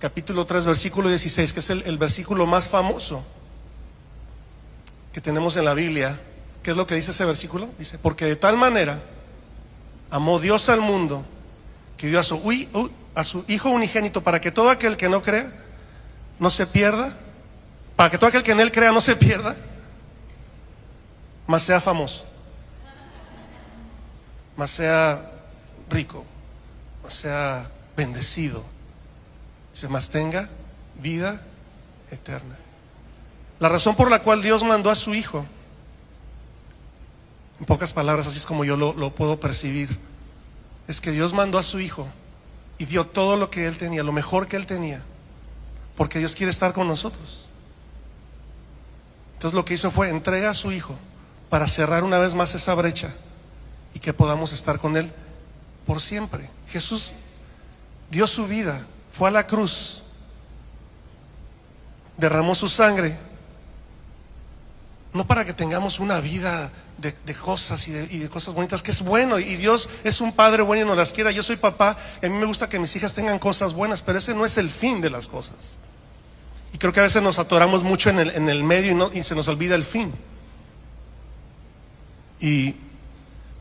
capítulo 0.00 0.46
3, 0.46 0.66
versículo 0.66 1.08
16, 1.08 1.52
que 1.52 1.60
es 1.60 1.70
el 1.70 1.96
versículo 1.96 2.44
más 2.44 2.66
famoso 2.66 3.24
que 5.12 5.20
tenemos 5.20 5.54
en 5.54 5.64
la 5.64 5.74
Biblia, 5.74 6.18
¿qué 6.60 6.72
es 6.72 6.76
lo 6.76 6.84
que 6.84 6.96
dice 6.96 7.12
ese 7.12 7.24
versículo? 7.24 7.68
Dice, 7.78 7.98
porque 7.98 8.24
de 8.24 8.34
tal 8.34 8.56
manera 8.56 9.00
amó 10.10 10.40
Dios 10.40 10.68
al 10.70 10.80
mundo 10.80 11.24
que 11.96 12.08
dio 12.08 12.18
a 12.18 12.24
su, 12.24 12.90
a 13.14 13.22
su 13.22 13.44
Hijo 13.46 13.70
unigénito 13.70 14.24
para 14.24 14.40
que 14.40 14.50
todo 14.50 14.68
aquel 14.68 14.96
que 14.96 15.08
no 15.08 15.22
crea 15.22 15.52
no 16.40 16.50
se 16.50 16.66
pierda, 16.66 17.16
para 17.94 18.10
que 18.10 18.18
todo 18.18 18.26
aquel 18.26 18.42
que 18.42 18.50
en 18.50 18.58
Él 18.58 18.72
crea 18.72 18.90
no 18.90 19.00
se 19.00 19.14
pierda, 19.14 19.54
más 21.46 21.62
sea 21.62 21.80
famoso, 21.80 22.24
más 24.56 24.68
sea 24.68 25.30
rico, 25.88 26.26
más 27.02 27.14
sea 27.14 27.70
bendecido, 27.96 28.64
se 29.74 29.88
más 29.88 30.10
tenga 30.10 30.48
vida 31.00 31.40
eterna. 32.10 32.56
La 33.58 33.68
razón 33.68 33.94
por 33.94 34.10
la 34.10 34.22
cual 34.22 34.42
Dios 34.42 34.64
mandó 34.64 34.90
a 34.90 34.96
su 34.96 35.14
Hijo, 35.14 35.44
en 37.60 37.66
pocas 37.66 37.92
palabras, 37.92 38.26
así 38.26 38.38
es 38.38 38.46
como 38.46 38.64
yo 38.64 38.76
lo, 38.76 39.14
puedo 39.14 39.38
percibir, 39.38 39.96
es 40.88 41.00
que 41.00 41.12
Dios 41.12 41.32
mandó 41.32 41.58
a 41.58 41.62
su 41.62 41.78
Hijo 41.78 42.08
y 42.78 42.86
dio 42.86 43.06
todo 43.06 43.36
lo 43.36 43.50
que 43.50 43.66
Él 43.66 43.78
tenía, 43.78 44.02
lo 44.02 44.12
mejor 44.12 44.48
que 44.48 44.56
Él 44.56 44.66
tenía, 44.66 45.02
porque 45.96 46.18
Dios 46.18 46.34
quiere 46.34 46.50
estar 46.50 46.72
con 46.72 46.88
nosotros. 46.88 47.46
Entonces 49.34 49.54
lo 49.54 49.64
que 49.64 49.74
hizo 49.74 49.90
fue 49.90 50.08
entrega 50.08 50.50
a 50.50 50.54
su 50.54 50.72
Hijo 50.72 50.96
para 51.50 51.66
cerrar 51.66 52.02
una 52.04 52.18
vez 52.18 52.34
más 52.34 52.54
esa 52.54 52.74
brecha 52.74 53.14
y 53.94 54.00
que 54.00 54.12
podamos 54.12 54.52
estar 54.52 54.78
con 54.78 54.96
Él 54.96 55.12
por 55.86 56.00
siempre. 56.00 56.48
Jesús 56.68 57.12
dio 58.10 58.26
su 58.26 58.46
vida, 58.46 58.86
fue 59.12 59.28
a 59.28 59.32
la 59.32 59.46
cruz, 59.46 60.02
derramó 62.16 62.54
su 62.54 62.68
sangre 62.68 63.18
no 65.12 65.26
para 65.26 65.44
que 65.44 65.52
tengamos 65.52 65.98
una 65.98 66.20
vida 66.20 66.70
de, 66.98 67.34
cosas 67.34 67.86
y 67.88 67.92
de, 67.92 68.28
cosas 68.28 68.54
bonitas, 68.54 68.82
que 68.82 68.92
es 68.92 69.02
bueno. 69.02 69.38
Y 69.38 69.56
Dios 69.56 69.88
es 70.04 70.20
un 70.20 70.32
Padre 70.32 70.62
bueno 70.62 70.84
y 70.84 70.86
nos 70.86 70.96
las 70.96 71.12
quiera. 71.12 71.30
Yo 71.30 71.42
soy 71.42 71.56
papá 71.56 71.98
y 72.22 72.26
a 72.26 72.28
mí 72.28 72.36
me 72.36 72.46
gusta 72.46 72.68
que 72.68 72.78
mis 72.78 72.94
hijas 72.96 73.12
tengan 73.12 73.38
cosas 73.38 73.74
buenas, 73.74 74.02
pero 74.02 74.18
ese 74.18 74.34
no 74.34 74.46
es 74.46 74.56
el 74.56 74.70
fin 74.70 75.00
de 75.00 75.10
las 75.10 75.28
cosas. 75.28 75.76
Y 76.72 76.78
creo 76.78 76.92
que 76.92 77.00
a 77.00 77.02
veces 77.02 77.22
nos 77.22 77.38
atoramos 77.38 77.82
mucho 77.82 78.08
en 78.08 78.20
el, 78.20 78.30
en 78.30 78.48
el 78.48 78.64
medio 78.64 79.10
y, 79.12 79.18
y 79.18 79.24
se 79.24 79.34
nos 79.34 79.48
olvida 79.48 79.74
el 79.74 79.84
fin. 79.84 80.12
Y 82.40 82.74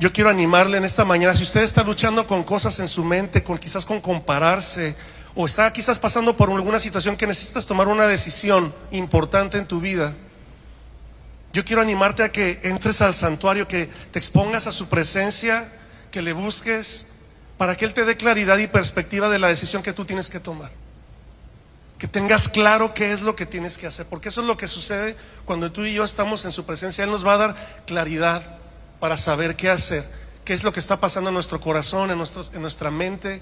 yo 0.01 0.11
quiero 0.11 0.31
animarle 0.31 0.77
en 0.77 0.83
esta 0.83 1.05
mañana, 1.05 1.35
si 1.35 1.43
usted 1.43 1.61
está 1.61 1.83
luchando 1.83 2.25
con 2.25 2.43
cosas 2.43 2.79
en 2.79 2.87
su 2.87 3.03
mente, 3.03 3.43
con 3.43 3.59
quizás 3.59 3.85
con 3.85 4.01
compararse, 4.01 4.95
o 5.35 5.45
está 5.45 5.71
quizás 5.71 5.99
pasando 5.99 6.35
por 6.35 6.49
alguna 6.49 6.79
situación 6.79 7.15
que 7.15 7.27
necesitas 7.27 7.67
tomar 7.67 7.87
una 7.87 8.07
decisión 8.07 8.73
importante 8.89 9.59
en 9.59 9.67
tu 9.67 9.79
vida, 9.79 10.15
yo 11.53 11.63
quiero 11.63 11.83
animarte 11.83 12.23
a 12.23 12.31
que 12.31 12.59
entres 12.63 12.99
al 13.01 13.13
santuario, 13.13 13.67
que 13.67 13.91
te 14.11 14.17
expongas 14.17 14.65
a 14.65 14.71
su 14.71 14.87
presencia, 14.87 15.71
que 16.09 16.23
le 16.23 16.33
busques, 16.33 17.05
para 17.59 17.77
que 17.77 17.85
Él 17.85 17.93
te 17.93 18.03
dé 18.03 18.17
claridad 18.17 18.57
y 18.57 18.65
perspectiva 18.65 19.29
de 19.29 19.37
la 19.37 19.49
decisión 19.49 19.83
que 19.83 19.93
tú 19.93 20.03
tienes 20.05 20.31
que 20.31 20.39
tomar. 20.39 20.71
que 21.99 22.07
tengas 22.07 22.49
claro 22.49 22.95
qué 22.95 23.11
es 23.11 23.21
lo 23.21 23.35
que 23.35 23.45
tienes 23.45 23.77
que 23.77 23.85
hacer, 23.85 24.07
porque 24.07 24.29
eso 24.29 24.41
es 24.41 24.47
lo 24.47 24.57
que 24.57 24.67
sucede 24.67 25.15
cuando 25.45 25.71
tú 25.71 25.85
y 25.85 25.93
yo 25.93 26.03
estamos 26.03 26.43
en 26.45 26.51
su 26.51 26.65
presencia. 26.65 27.03
Él 27.03 27.11
nos 27.11 27.23
va 27.23 27.35
a 27.35 27.37
dar 27.37 27.55
claridad 27.85 28.60
para 29.01 29.17
saber 29.17 29.55
qué 29.55 29.67
hacer, 29.67 30.05
qué 30.45 30.53
es 30.53 30.63
lo 30.63 30.71
que 30.71 30.79
está 30.79 30.99
pasando 31.01 31.31
en 31.31 31.33
nuestro 31.33 31.59
corazón, 31.59 32.11
en, 32.11 32.21
en 32.53 32.61
nuestra 32.61 32.91
mente, 32.91 33.41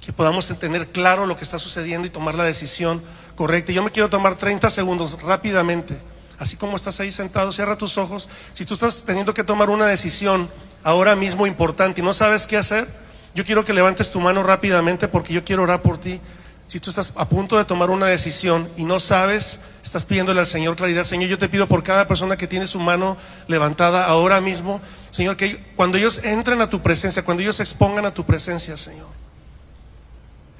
que 0.00 0.12
podamos 0.12 0.46
tener 0.60 0.86
claro 0.92 1.26
lo 1.26 1.36
que 1.36 1.42
está 1.42 1.58
sucediendo 1.58 2.06
y 2.06 2.10
tomar 2.10 2.36
la 2.36 2.44
decisión 2.44 3.02
correcta. 3.34 3.72
Yo 3.72 3.82
me 3.82 3.90
quiero 3.90 4.08
tomar 4.08 4.36
30 4.36 4.70
segundos 4.70 5.20
rápidamente, 5.22 6.00
así 6.38 6.56
como 6.56 6.76
estás 6.76 7.00
ahí 7.00 7.10
sentado, 7.10 7.52
cierra 7.52 7.76
tus 7.76 7.98
ojos. 7.98 8.28
Si 8.54 8.64
tú 8.64 8.74
estás 8.74 9.02
teniendo 9.04 9.34
que 9.34 9.42
tomar 9.42 9.70
una 9.70 9.86
decisión 9.86 10.48
ahora 10.84 11.16
mismo 11.16 11.44
importante 11.44 12.00
y 12.00 12.04
no 12.04 12.14
sabes 12.14 12.46
qué 12.46 12.56
hacer, 12.56 12.86
yo 13.34 13.44
quiero 13.44 13.64
que 13.64 13.74
levantes 13.74 14.12
tu 14.12 14.20
mano 14.20 14.44
rápidamente 14.44 15.08
porque 15.08 15.34
yo 15.34 15.44
quiero 15.44 15.64
orar 15.64 15.82
por 15.82 15.98
ti. 15.98 16.20
Si 16.68 16.78
tú 16.78 16.90
estás 16.90 17.12
a 17.16 17.28
punto 17.28 17.58
de 17.58 17.64
tomar 17.64 17.90
una 17.90 18.06
decisión 18.06 18.68
y 18.76 18.84
no 18.84 19.00
sabes, 19.00 19.58
estás 19.88 20.04
pidiéndole 20.04 20.40
al 20.40 20.46
Señor 20.46 20.76
claridad. 20.76 21.04
Señor, 21.04 21.30
yo 21.30 21.38
te 21.38 21.48
pido 21.48 21.66
por 21.66 21.82
cada 21.82 22.06
persona 22.06 22.36
que 22.36 22.46
tiene 22.46 22.66
su 22.66 22.78
mano 22.78 23.16
levantada 23.46 24.04
ahora 24.04 24.40
mismo, 24.40 24.80
Señor, 25.10 25.36
que 25.36 25.56
cuando 25.76 25.96
ellos 25.96 26.20
entren 26.22 26.60
a 26.60 26.68
tu 26.68 26.82
presencia, 26.82 27.24
cuando 27.24 27.42
ellos 27.42 27.56
se 27.56 27.62
expongan 27.62 28.04
a 28.04 28.12
tu 28.12 28.24
presencia, 28.24 28.76
Señor, 28.76 29.08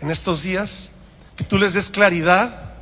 en 0.00 0.10
estos 0.10 0.42
días, 0.42 0.90
que 1.36 1.44
tú 1.44 1.58
les 1.58 1.74
des 1.74 1.90
claridad, 1.90 2.72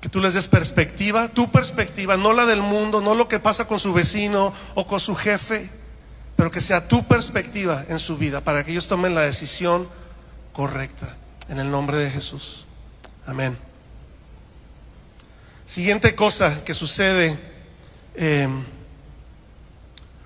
que 0.00 0.08
tú 0.08 0.20
les 0.20 0.34
des 0.34 0.48
perspectiva, 0.48 1.28
tu 1.28 1.50
perspectiva, 1.50 2.16
no 2.16 2.32
la 2.32 2.46
del 2.46 2.60
mundo, 2.60 3.00
no 3.00 3.14
lo 3.14 3.28
que 3.28 3.38
pasa 3.38 3.66
con 3.66 3.78
su 3.78 3.92
vecino 3.92 4.52
o 4.74 4.86
con 4.88 4.98
su 4.98 5.14
jefe, 5.14 5.70
pero 6.34 6.50
que 6.50 6.60
sea 6.60 6.88
tu 6.88 7.04
perspectiva 7.04 7.84
en 7.88 8.00
su 8.00 8.18
vida 8.18 8.40
para 8.40 8.64
que 8.64 8.72
ellos 8.72 8.88
tomen 8.88 9.14
la 9.14 9.22
decisión 9.22 9.88
correcta. 10.52 11.16
En 11.48 11.58
el 11.58 11.70
nombre 11.70 11.98
de 11.98 12.10
Jesús. 12.10 12.64
Amén. 13.26 13.56
Siguiente 15.66 16.14
cosa 16.14 16.64
que 16.64 16.74
sucede 16.74 17.38
eh, 18.14 18.48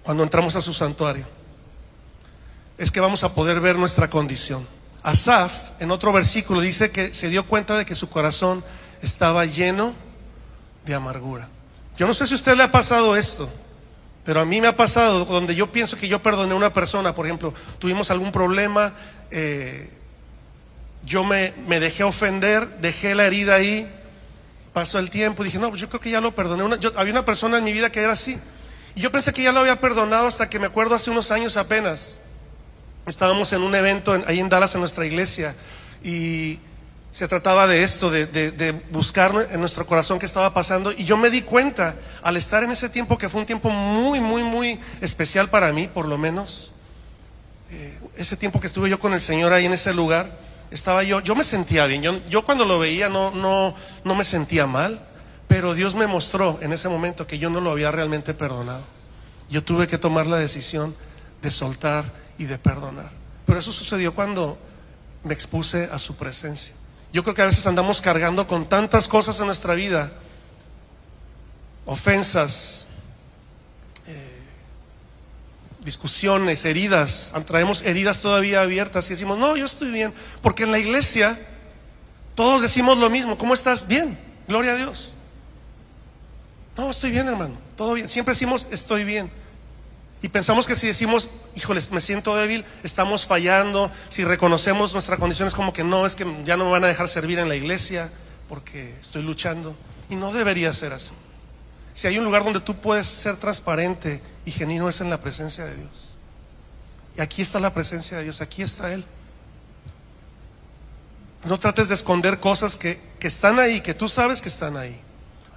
cuando 0.03 0.23
entramos 0.23 0.57
a 0.57 0.61
su 0.61 0.73
santuario 0.73 1.27
es 2.79 2.93
que 2.93 3.01
vamos 3.01 3.25
a 3.25 3.35
poder 3.35 3.61
ver 3.61 3.77
nuestra 3.77 4.09
condición. 4.09 4.67
Asaf, 5.03 5.71
en 5.81 5.91
otro 5.91 6.13
versículo, 6.13 6.61
dice 6.61 6.91
que 6.91 7.13
se 7.13 7.29
dio 7.29 7.45
cuenta 7.47 7.77
de 7.77 7.85
que 7.85 7.95
su 7.95 8.09
corazón 8.09 8.65
estaba 9.03 9.45
lleno 9.45 9.95
de 10.85 10.95
amargura. 10.95 11.49
Yo 11.97 12.07
no 12.07 12.15
sé 12.15 12.27
si 12.27 12.35
a 12.35 12.37
usted 12.37 12.57
le 12.57 12.63
ha 12.63 12.73
pasado 12.73 13.17
esto, 13.17 13.51
pero 14.25 14.41
a 14.41 14.45
mí 14.45 14.61
me 14.61 14.69
ha 14.69 14.77
pasado 14.77 15.25
donde 15.25 15.55
yo 15.55 15.73
pienso 15.73 15.97
que 15.97 16.09
yo 16.09 16.23
perdoné 16.23 16.53
a 16.53 16.57
una 16.57 16.73
persona, 16.73 17.15
por 17.15 17.27
ejemplo, 17.27 17.53
tuvimos 17.79 18.11
algún 18.11 18.31
problema, 18.31 18.95
eh, 19.31 19.91
yo 21.05 21.25
me, 21.25 21.53
dejé 21.81 22.05
ofender, 22.05 22.69
dejé 22.81 23.15
la 23.15 23.27
herida 23.27 23.57
ahí, 23.57 23.91
pasó 24.73 24.99
el 24.99 25.11
tiempo, 25.11 25.45
dije, 25.45 25.59
no, 25.59 25.69
pues 25.69 25.81
yo 25.81 25.89
creo 25.89 26.01
que 26.01 26.11
ya 26.11 26.21
lo 26.21 26.33
perdoné. 26.33 26.77
había 26.97 27.13
una 27.13 27.25
persona 27.25 27.59
en 27.59 27.65
mi 27.65 27.73
vida 27.73 27.91
que 27.91 28.01
era 28.01 28.13
así. 28.13 28.39
Y 28.95 29.01
yo 29.01 29.13
pensé 29.13 29.33
que 29.33 29.43
ya 29.43 29.53
lo 29.53 29.61
había 29.61 29.81
perdonado 29.81 30.27
hasta 30.27 30.49
que 30.49 30.59
me 30.59 30.67
acuerdo 30.67 30.95
hace 30.95 31.11
unos 31.11 31.31
años 31.31 31.57
apenas. 31.57 32.19
Estábamos 33.07 33.53
en 33.53 33.63
un 33.63 33.75
evento 33.75 34.17
ahí 34.27 34.41
en 34.41 34.49
Dallas, 34.49 34.75
en 34.75 34.81
nuestra 34.81 35.07
iglesia, 35.07 35.55
y 36.03 36.59
se 37.13 37.27
trataba 37.27 37.67
de 37.67 37.83
esto, 37.83 38.11
de, 38.11 38.83
buscar 38.91 39.49
en 39.51 39.61
nuestro 39.61 39.87
corazón 39.87 40.19
qué 40.19 40.27
estaba 40.27 40.53
pasando. 40.53 40.93
Y 40.93 41.05
yo 41.05 41.17
me 41.17 41.31
di 41.31 41.43
cuenta, 41.43 41.97
al 42.23 42.37
estar 42.37 42.63
en 42.63 42.71
ese 42.71 42.89
tiempo, 42.89 43.17
que 43.17 43.29
fue 43.29 43.41
un 43.41 43.47
tiempo 43.47 43.71
muy, 43.71 44.21
muy, 44.21 44.45
muy 44.45 44.79
especial 45.01 45.49
para 45.49 45.73
mí, 45.73 45.89
por 45.89 46.07
lo 46.07 46.19
menos, 46.19 46.73
eh, 47.71 47.99
ese 48.17 48.37
tiempo 48.37 48.61
que 48.61 48.67
estuve 48.67 48.91
yo 48.91 49.01
con 49.01 49.15
el 49.15 49.21
Señor 49.21 49.53
ahí 49.53 49.67
en 49.67 49.73
ese 49.73 49.95
lugar, 49.95 50.31
estaba 50.71 51.03
yo, 51.03 51.21
yo 51.21 51.35
me 51.35 51.45
sentía 51.45 51.87
bien, 51.87 52.03
yo, 52.03 52.21
yo 52.29 52.45
cuando 52.45 52.65
lo 52.65 52.79
veía 52.79 53.09
no, 53.09 53.31
no, 53.31 53.75
no 54.05 54.15
me 54.15 54.25
sentía 54.25 54.67
mal, 54.67 55.01
pero 55.47 55.75
Dios 55.75 55.95
me 55.95 56.07
mostró 56.07 56.59
en 56.61 56.73
ese 56.73 56.89
momento 56.89 57.27
que 57.27 57.39
yo 57.39 57.51
no 57.51 57.61
lo 57.61 57.71
había 57.71 57.91
realmente 57.91 58.35
perdonado. 58.35 58.85
Yo 59.49 59.65
tuve 59.65 59.87
que 59.87 59.97
tomar 59.97 60.27
la 60.27 60.37
decisión 60.37 60.95
de 61.41 61.51
soltar 61.51 62.05
y 62.37 62.45
de 62.45 62.59
perdonar. 62.59 63.11
Pero 63.47 63.59
eso 63.59 63.73
sucedió 63.73 64.15
cuando 64.15 64.59
me 65.25 65.33
expuse 65.33 65.89
a 65.91 65.99
su 65.99 66.17
presencia. 66.17 66.75
Yo 67.13 67.23
creo 67.23 67.35
que 67.35 67.43
a 67.43 67.47
veces 67.47 67.67
andamos 67.67 68.03
cargando 68.03 68.47
con 68.47 68.69
tantas 68.69 69.09
cosas 69.09 69.41
en 69.41 69.47
nuestra 69.47 69.75
vida, 69.75 70.13
ofensas, 71.87 72.87
discusiones, 75.85 76.65
heridas, 76.65 77.33
traemos 77.47 77.83
heridas 77.83 78.21
todavía 78.21 78.63
abiertas 78.63 79.07
y 79.07 79.15
decimos, 79.15 79.39
no, 79.39 79.57
yo 79.57 79.65
estoy 79.65 79.91
bien, 79.91 80.13
porque 80.43 80.65
en 80.65 80.73
la 80.73 80.79
iglesia 80.79 81.39
todos 82.35 82.63
decimos 82.63 82.99
lo 82.99 83.11
mismo, 83.11 83.39
¿cómo 83.39 83.55
estás? 83.55 83.87
Bien, 83.87 84.19
gloria 84.47 84.73
a 84.73 84.77
Dios. 84.77 85.13
No, 86.77 86.91
estoy 86.91 87.11
bien, 87.11 87.27
hermano, 87.27 87.55
todo 87.77 87.95
bien. 87.95 88.09
Siempre 88.09 88.35
decimos, 88.35 88.69
estoy 88.71 89.05
bien. 89.05 89.31
Y 90.23 90.29
pensamos 90.29 90.67
que 90.67 90.75
si 90.75 90.87
decimos, 90.87 91.29
híjoles, 91.55 91.91
me 91.91 92.01
siento 92.01 92.37
débil, 92.37 92.65
estamos 92.83 93.27
fallando. 93.27 93.91
Si 94.11 94.25
reconocemos 94.25 94.93
nuestra 94.93 95.17
condición 95.17 95.49
es 95.49 95.55
como 95.55 95.73
que 95.73 95.85
no, 95.85 96.07
es 96.07 96.17
que 96.17 96.25
ya 96.45 96.57
no 96.57 96.67
me 96.67 96.71
van 96.73 96.85
a 96.85 96.89
dejar 96.89 97.09
servir 97.09 97.39
en 97.39 97.49
la 97.49 97.57
iglesia 97.57 98.11
porque 98.49 98.95
estoy 99.01 99.23
luchando. 99.23 99.77
Y 100.11 100.17
no 100.17 100.33
debería 100.33 100.73
ser 100.73 100.93
así. 100.93 101.13
Si 101.99 102.07
hay 102.07 102.17
un 102.17 102.25
lugar 102.25 102.45
donde 102.45 102.61
tú 102.61 102.77
puedes 102.77 103.09
ser 103.09 103.35
transparente 103.39 104.23
y 104.45 104.53
genuino 104.53 104.89
es 104.89 105.01
en 105.01 105.11
la 105.11 105.21
presencia 105.21 105.65
de 105.65 105.75
Dios. 105.75 105.91
Y 107.17 107.21
aquí 107.21 107.43
está 107.43 107.59
la 107.59 107.75
presencia 107.75 108.19
de 108.19 108.23
Dios, 108.23 108.41
aquí 108.41 108.63
está 108.63 108.93
Él. 108.93 109.05
No 111.43 111.59
trates 111.59 111.89
de 111.89 111.97
esconder 111.97 112.39
cosas 112.39 112.77
que, 112.77 113.01
están 113.19 113.59
ahí, 113.59 113.81
que 113.81 113.95
tú 113.95 114.09
sabes 114.09 114.41
que 114.41 114.49
están 114.49 114.77
ahí. 114.77 114.97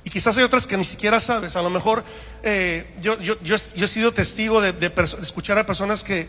Y 0.04 0.10
quizás 0.10 0.36
hay 0.36 0.44
otras 0.44 0.66
que 0.66 0.78
ni 0.78 0.84
siquiera 0.84 1.20
sabes. 1.20 1.56
A 1.56 1.62
lo 1.62 1.70
mejor 1.70 2.04
eh, 2.42 2.92
yo, 3.00 3.20
yo, 3.20 3.36
yo, 3.44 3.56
he 3.56 3.88
sido 3.88 4.12
testigo 4.12 4.62
de, 4.62 4.74
de, 4.74 4.92
escuchar 5.22 5.60
a 5.60 5.68
personas 5.68 6.04
que 6.04 6.28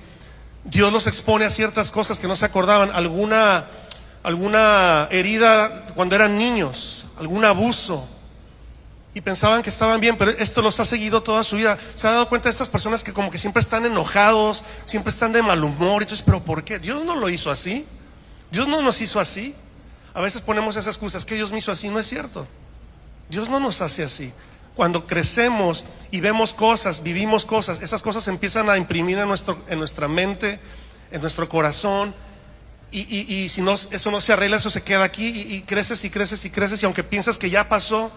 Dios 0.65 0.93
los 0.93 1.07
expone 1.07 1.47
a 1.47 1.51
ciertas 1.51 1.91
cosas 1.91 2.21
que 2.21 2.29
no 2.29 2.37
se 2.37 2.45
acordaban. 2.45 2.91
Alguna, 2.93 3.65
alguna 4.23 5.09
herida 5.11 5.87
cuando 5.95 6.17
eran 6.17 6.37
niños, 6.37 7.07
algún 7.17 7.47
abuso, 7.47 8.07
y 9.15 9.21
pensaban 9.21 9.63
que 9.63 9.69
estaban 9.69 10.01
bien, 10.01 10.17
pero 10.17 10.31
esto 10.31 10.63
los 10.63 10.81
ha 10.81 10.87
seguido 10.87 11.23
toda 11.23 11.45
su 11.45 11.57
vida. 11.57 11.79
Se 11.95 12.07
ha 12.07 12.13
dado 12.13 12.29
cuenta 12.29 12.49
de 12.49 12.53
estas 12.53 12.71
personas 12.71 13.05
que 13.05 13.13
como 13.13 13.31
que 13.31 13.37
siempre 13.37 13.61
están 13.61 13.85
enojados, 13.85 14.65
siempre 14.87 15.13
están 15.13 15.33
de 15.33 15.43
mal 15.43 15.63
humor. 15.63 16.03
Entonces, 16.03 16.25
¿pero 16.25 16.43
por 16.43 16.65
qué? 16.65 16.79
Dios 16.79 17.05
no 17.05 17.17
lo 17.17 17.29
hizo 17.29 17.51
así. 17.51 17.85
Dios 18.51 18.67
no 18.69 18.81
nos 18.81 19.01
hizo 19.03 19.21
así. 19.21 19.55
A 20.15 20.21
veces 20.23 20.41
ponemos 20.41 20.77
esas 20.77 20.95
excusas, 20.95 21.27
que 21.27 21.35
Dios 21.35 21.53
me 21.53 21.59
hizo 21.59 21.71
así, 21.71 21.91
no 21.91 21.99
es 21.99 22.07
cierto. 22.07 22.47
Dios 23.29 23.51
no 23.51 23.61
nos 23.61 23.83
hace 23.83 24.03
así. 24.03 24.33
Cuando 24.75 25.07
crecemos 25.07 25.85
y 26.11 26.21
vemos 26.21 26.55
cosas, 26.55 27.03
vivimos 27.03 27.45
cosas, 27.45 27.83
esas 27.83 28.03
cosas 28.03 28.27
empiezan 28.29 28.71
a 28.71 28.79
imprimir 28.79 29.19
en, 29.19 29.29
nuestro, 29.29 29.63
en 29.69 29.79
nuestra 29.79 30.09
mente, 30.09 30.59
en 31.11 31.21
nuestro 31.21 31.49
corazón. 31.51 32.15
Y, 32.95 33.49
si 33.49 33.63
no, 33.63 33.73
eso 33.73 34.11
no 34.11 34.21
se 34.21 34.35
arregla, 34.35 34.59
eso 34.59 34.69
se 34.69 34.83
queda 34.83 35.05
aquí 35.05 35.27
y, 35.27 35.55
y 35.55 35.63
creces 35.63 36.05
y 36.05 36.11
creces 36.11 36.45
y 36.45 36.51
creces. 36.51 36.83
Y 36.83 36.87
aunque 36.87 37.03
piensas 37.03 37.39
que 37.39 37.49
ya 37.49 37.67
pasó, 37.67 38.13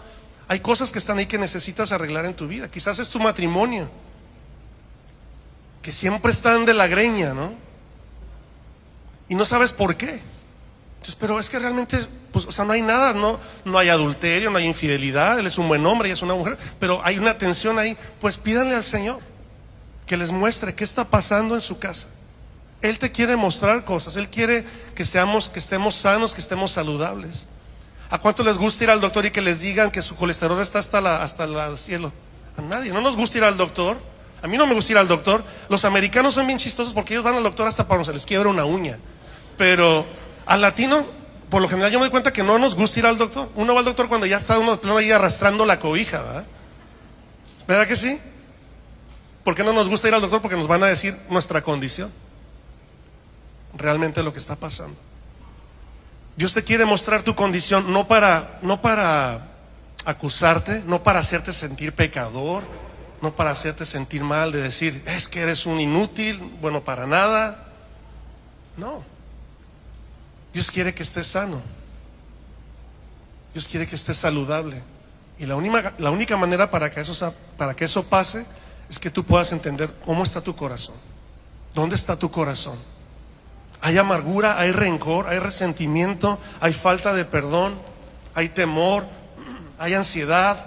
hay 0.48 0.60
cosas 0.60 0.92
que 0.92 1.00
están 1.00 1.18
ahí 1.18 1.26
que 1.26 1.38
necesitas 1.38 1.92
arreglar 1.92 2.26
en 2.26 2.34
tu 2.34 2.48
vida. 2.48 2.70
Quizás 2.70 3.00
es 3.00 3.10
tu 3.10 3.20
matrimonio, 3.20 3.90
que 5.82 5.92
siempre 5.92 6.32
están 6.32 6.66
de 6.66 6.74
la 6.74 6.88
greña, 6.88 7.34
¿no? 7.34 7.54
Y 9.28 9.36
no 9.36 9.46
sabes 9.46 9.72
por 9.72 9.96
qué. 9.96 10.22
Entonces, 10.98 11.16
pero 11.20 11.40
es 11.40 11.50
que 11.50 11.60
realmente, 11.60 12.00
pues, 12.32 12.46
o 12.46 12.52
sea, 12.52 12.66
no 12.66 12.74
hay 12.74 12.82
nada, 12.82 13.14
no, 13.14 13.40
no 13.64 13.78
hay 13.78 13.90
adulterio, 13.90 14.50
no 14.50 14.58
hay 14.58 14.66
infidelidad, 14.66 15.40
él 15.40 15.48
es 15.48 15.58
un 15.58 15.68
buen 15.68 15.86
hombre, 15.86 16.10
ella 16.10 16.16
es 16.16 16.22
una 16.22 16.36
mujer, 16.36 16.58
pero 16.80 17.02
hay 17.04 17.18
una 17.20 17.38
tensión 17.38 17.78
ahí. 17.80 17.98
Pues 18.22 18.38
pídanle 18.38 18.76
al 18.76 18.84
Señor 18.84 19.20
que 20.06 20.18
les 20.18 20.32
muestre 20.32 20.76
qué 20.76 20.84
está 20.84 21.06
pasando 21.06 21.56
en 21.56 21.62
su 21.62 21.80
casa. 21.80 22.08
Él 22.82 23.00
te 23.00 23.12
quiere 23.12 23.36
mostrar 23.36 23.84
cosas, 23.84 24.16
Él 24.16 24.30
quiere 24.30 24.66
que 24.94 25.06
seamos, 25.06 25.50
que 25.50 25.60
estemos 25.60 25.96
sanos, 25.96 26.34
que 26.34 26.42
estemos 26.42 26.72
saludables. 26.72 27.46
¿A 28.10 28.20
cuánto 28.20 28.44
les 28.44 28.58
gusta 28.58 28.84
ir 28.84 28.90
al 28.90 29.02
doctor 29.02 29.26
y 29.26 29.32
que 29.32 29.42
les 29.42 29.60
digan 29.60 29.92
que 29.92 30.02
su 30.02 30.16
colesterol 30.16 30.60
está 30.62 30.80
hasta, 30.80 31.02
la, 31.02 31.24
hasta 31.24 31.46
el 31.46 31.78
cielo? 31.78 32.12
A 32.58 32.62
nadie. 32.62 32.92
No 32.92 33.02
nos 33.02 33.16
gusta 33.16 33.38
ir 33.40 33.44
al 33.44 33.58
doctor. 33.58 33.98
A 34.42 34.48
mí 34.48 34.58
no 34.58 34.68
me 34.68 34.76
gusta 34.76 34.92
ir 34.92 34.98
al 34.98 35.08
doctor. 35.08 35.44
Los 35.70 35.86
americanos 35.86 36.36
son 36.36 36.46
bien 36.46 36.60
chistosos 36.60 36.94
porque 36.94 37.14
ellos 37.14 37.24
van 37.24 37.36
al 37.36 37.44
doctor 37.44 37.68
hasta 37.68 37.88
para 37.88 38.06
se 38.06 38.14
les 38.14 38.26
quiebra 38.26 38.50
una 38.50 38.66
uña. 38.66 39.00
Pero 39.58 40.06
al 40.46 40.62
latino, 40.62 41.06
por 41.50 41.62
lo 41.62 41.68
general 41.68 41.92
yo 41.92 42.00
me 42.00 42.06
doy 42.06 42.12
cuenta 42.12 42.32
que 42.32 42.44
no 42.44 42.60
nos 42.60 42.76
gusta 42.76 43.00
ir 43.00 43.06
al 43.08 43.18
doctor. 43.18 43.50
Uno 43.56 43.74
va 43.74 43.80
al 43.80 43.86
doctor 43.86 44.08
cuando 44.08 44.28
ya 44.28 44.38
está 44.38 44.60
uno 44.60 44.80
ahí 44.98 45.12
arrastrando 45.12 45.66
la 45.66 45.80
cobija, 45.80 46.22
¿verdad? 46.22 46.46
¿Verdad 47.68 47.88
que 47.88 47.96
sí? 47.96 48.20
¿Por 49.44 49.56
qué 49.56 49.64
no 49.64 49.74
nos 49.74 49.88
gusta 49.88 50.08
ir 50.08 50.14
al 50.14 50.22
doctor? 50.22 50.42
Porque 50.42 50.58
nos 50.58 50.68
van 50.68 50.84
a 50.84 50.88
decir 50.88 51.18
nuestra 51.30 51.64
condición. 51.64 52.12
Realmente 53.76 54.24
lo 54.24 54.32
que 54.32 54.40
está 54.40 54.56
pasando. 54.56 54.96
Dios 56.38 56.54
te 56.54 56.64
quiere 56.64 56.86
mostrar 56.86 57.24
tu 57.24 57.36
condición 57.36 57.94
no 57.94 58.08
para, 58.08 58.60
no 58.62 58.82
para 58.82 59.48
acusarte, 60.04 60.84
no 60.86 61.02
para 61.04 61.20
hacerte 61.20 61.54
sentir 61.54 61.94
pecador, 61.94 62.64
no 63.22 63.36
para 63.36 63.52
hacerte 63.52 63.86
sentir 63.86 64.24
mal, 64.24 64.52
de 64.52 64.62
decir, 64.62 65.02
es 65.08 65.30
que 65.30 65.42
eres 65.42 65.66
un 65.66 65.80
inútil, 65.80 66.40
bueno, 66.62 66.84
para 66.84 67.08
nada. 67.08 67.66
No. 68.78 69.04
Dios 70.54 70.70
quiere 70.72 70.94
que 70.94 71.04
estés 71.04 71.28
sano. 71.28 71.62
Dios 73.54 73.68
quiere 73.68 73.88
que 73.88 73.96
estés 73.96 74.18
saludable. 74.18 74.84
Y 75.40 75.46
la 75.46 75.56
única, 75.56 75.94
la 75.98 76.12
única 76.12 76.38
manera 76.38 76.70
para 76.70 76.92
que, 76.92 77.02
eso, 77.02 77.34
para 77.58 77.74
que 77.74 77.86
eso 77.86 78.04
pase 78.04 78.46
es 78.90 79.00
que 79.00 79.10
tú 79.10 79.24
puedas 79.24 79.52
entender 79.52 79.94
cómo 80.06 80.24
está 80.24 80.42
tu 80.42 80.56
corazón. 80.56 80.96
¿Dónde 81.74 81.96
está 81.96 82.18
tu 82.18 82.30
corazón? 82.30 82.78
Hay 83.82 83.98
amargura, 83.98 84.60
hay 84.60 84.72
rencor, 84.72 85.28
hay 85.28 85.40
resentimiento, 85.40 86.40
hay 86.60 86.74
falta 86.74 87.14
de 87.14 87.26
perdón, 87.26 87.78
hay 88.34 88.50
temor, 88.50 89.06
hay 89.78 89.94
ansiedad, 89.94 90.66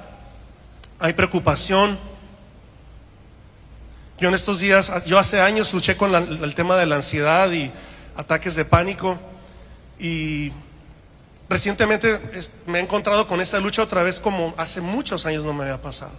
hay 0.99 1.13
preocupación. 1.13 1.99
Yo 4.19 4.29
en 4.29 4.35
estos 4.35 4.59
días, 4.59 4.91
yo 5.07 5.19
hace 5.19 5.41
años 5.41 5.73
luché 5.73 5.97
con 5.97 6.15
el 6.15 6.55
tema 6.55 6.77
de 6.77 6.87
la 6.87 6.97
ansiedad 6.97 7.51
y 7.53 7.71
ataques 8.17 8.57
de 8.57 8.65
pánico 8.65 9.17
y 9.99 10.53
recientemente 11.49 12.21
me 12.67 12.79
he 12.79 12.83
encontrado 12.83 13.27
con 13.29 13.41
esta 13.41 13.61
lucha 13.61 13.83
otra 13.83 14.03
vez 14.03 14.21
como 14.21 14.55
hace 14.57 14.81
muchos 14.81 15.25
años 15.25 15.45
no 15.45 15.53
me 15.53 15.63
había 15.63 15.81
pasado. 15.81 16.13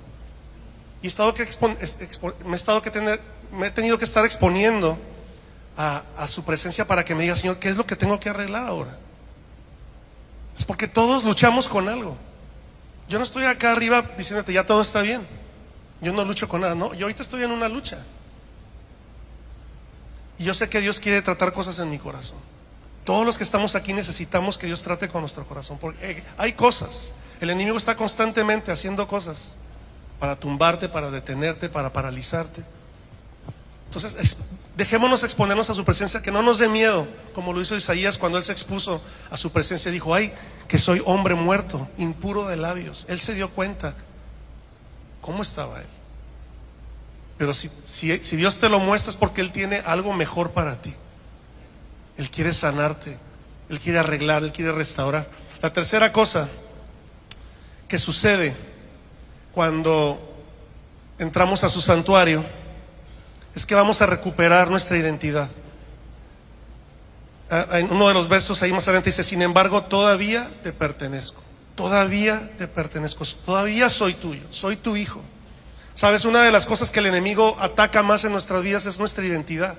Y 1.01 1.07
estado 1.07 1.33
que 1.33 1.45
me, 1.45 2.53
he 2.53 2.55
estado 2.55 2.81
que 2.81 2.91
tener, 2.91 3.21
me 3.51 3.67
he 3.67 3.71
tenido 3.71 3.97
que 3.97 4.05
estar 4.05 4.25
exponiendo 4.25 4.97
a, 5.81 6.27
su 6.27 6.43
presencia 6.43 6.85
para 6.85 7.05
que 7.05 7.15
me 7.15 7.23
diga, 7.23 7.37
Señor, 7.37 7.57
¿qué 7.57 7.69
es 7.69 7.77
lo 7.77 7.85
que 7.85 7.95
tengo 7.95 8.19
que 8.19 8.27
arreglar 8.27 8.67
ahora? 8.67 8.97
Es 10.57 10.65
porque 10.65 10.89
todos 10.89 11.23
luchamos 11.23 11.69
con 11.69 11.87
algo. 11.87 12.17
Yo 13.07 13.17
no 13.17 13.23
estoy 13.23 13.45
acá 13.45 13.71
arriba 13.71 14.03
diciéndote, 14.17 14.51
ya 14.51 14.65
todo 14.65 14.81
está 14.81 15.01
bien. 15.01 15.25
Yo 16.01 16.11
no 16.11 16.25
lucho 16.25 16.49
con 16.49 16.61
nada, 16.61 16.75
no. 16.75 16.93
Yo 16.93 17.05
ahorita 17.05 17.23
estoy 17.23 17.43
en 17.43 17.51
una 17.51 17.69
lucha. 17.69 17.99
Y 20.37 20.43
yo 20.43 20.53
sé 20.53 20.67
que 20.67 20.81
Dios 20.81 20.99
quiere 20.99 21.21
tratar 21.21 21.53
cosas 21.53 21.79
en 21.79 21.89
mi 21.89 21.97
corazón. 21.97 22.37
Todos 23.05 23.25
los 23.25 23.37
que 23.37 23.45
estamos 23.45 23.75
aquí 23.75 23.93
necesitamos 23.93 24.57
que 24.57 24.67
Dios 24.67 24.81
trate 24.81 25.07
con 25.07 25.21
nuestro 25.21 25.47
corazón. 25.47 25.77
Porque 25.79 26.11
eh, 26.11 26.23
hay 26.37 26.53
cosas. 26.53 27.13
El 27.39 27.51
enemigo 27.51 27.77
está 27.77 27.95
constantemente 27.95 28.73
haciendo 28.73 29.07
cosas 29.07 29.55
para 30.19 30.35
tumbarte, 30.35 30.89
para 30.89 31.09
detenerte, 31.09 31.69
para 31.69 31.93
paralizarte. 31.93 32.65
Entonces, 33.85 34.35
dejémonos 34.79 35.23
exponernos 35.23 35.69
a 35.69 35.75
su 35.75 35.83
presencia, 35.83 36.21
que 36.21 36.31
no 36.31 36.41
nos 36.41 36.57
dé 36.57 36.69
miedo, 36.69 37.05
como 37.35 37.51
lo 37.51 37.61
hizo 37.61 37.75
Isaías 37.75 38.17
cuando 38.17 38.37
él 38.37 38.45
se 38.45 38.53
expuso 38.53 39.01
a 39.29 39.35
su 39.35 39.51
presencia. 39.51 39.91
Dijo, 39.91 40.15
ay, 40.15 40.33
que 40.69 40.79
soy 40.79 41.01
hombre 41.05 41.35
muerto, 41.35 41.89
impuro 41.97 42.47
de 42.47 42.55
labios. 42.55 43.05
Él 43.09 43.19
se 43.19 43.35
dio 43.35 43.49
cuenta 43.49 43.93
cómo 45.21 45.43
estaba 45.43 45.81
él. 45.81 45.87
Pero 47.37 47.53
si, 47.53 47.69
si 47.85 48.35
Dios 48.37 48.57
te 48.57 48.69
lo 48.69 48.79
muestra 48.79 49.11
es 49.11 49.17
porque 49.17 49.41
Él 49.41 49.51
tiene 49.51 49.81
algo 49.85 50.13
mejor 50.13 50.51
para 50.51 50.81
ti. 50.81 50.95
Él 52.17 52.29
quiere 52.29 52.53
sanarte, 52.53 53.17
Él 53.69 53.79
quiere 53.79 53.99
arreglar, 53.99 54.43
Él 54.43 54.53
quiere 54.53 54.71
restaurar. 54.71 55.27
La 55.61 55.73
tercera 55.73 56.13
cosa 56.13 56.47
que 57.89 57.99
sucede 57.99 58.55
cuando 59.51 60.19
entramos 61.17 61.65
a 61.65 61.69
su 61.69 61.81
santuario 61.81 62.45
es 63.55 63.65
que 63.65 63.75
vamos 63.75 64.01
a 64.01 64.05
recuperar 64.05 64.69
nuestra 64.69 64.97
identidad. 64.97 65.49
Ah, 67.49 67.79
en 67.79 67.91
uno 67.91 68.07
de 68.07 68.13
los 68.13 68.29
versos 68.29 68.61
ahí 68.61 68.71
más 68.71 68.87
adelante 68.87 69.09
dice, 69.09 69.23
sin 69.23 69.41
embargo, 69.41 69.83
todavía 69.83 70.49
te 70.63 70.71
pertenezco, 70.71 71.41
todavía 71.75 72.51
te 72.57 72.67
pertenezco, 72.67 73.25
todavía 73.45 73.89
soy 73.89 74.13
tuyo, 74.13 74.43
soy 74.51 74.75
tu 74.75 74.95
hijo. 74.95 75.21
Sabes, 75.95 76.25
una 76.25 76.43
de 76.43 76.51
las 76.51 76.65
cosas 76.65 76.91
que 76.91 76.99
el 76.99 77.07
enemigo 77.07 77.57
ataca 77.59 78.03
más 78.03 78.23
en 78.23 78.31
nuestras 78.31 78.63
vidas 78.63 78.85
es 78.85 78.99
nuestra 78.99 79.25
identidad. 79.25 79.77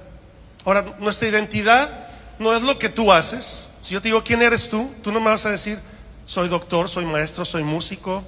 Ahora, 0.64 0.84
nuestra 0.98 1.28
identidad 1.28 2.08
no 2.38 2.54
es 2.54 2.62
lo 2.62 2.78
que 2.78 2.88
tú 2.88 3.12
haces. 3.12 3.70
Si 3.80 3.94
yo 3.94 4.02
te 4.02 4.08
digo, 4.08 4.22
¿quién 4.22 4.42
eres 4.42 4.68
tú? 4.68 4.92
Tú 5.02 5.12
no 5.12 5.20
me 5.20 5.30
vas 5.30 5.46
a 5.46 5.50
decir, 5.50 5.78
soy 6.26 6.48
doctor, 6.48 6.88
soy 6.88 7.06
maestro, 7.06 7.44
soy 7.44 7.62
músico, 7.62 8.22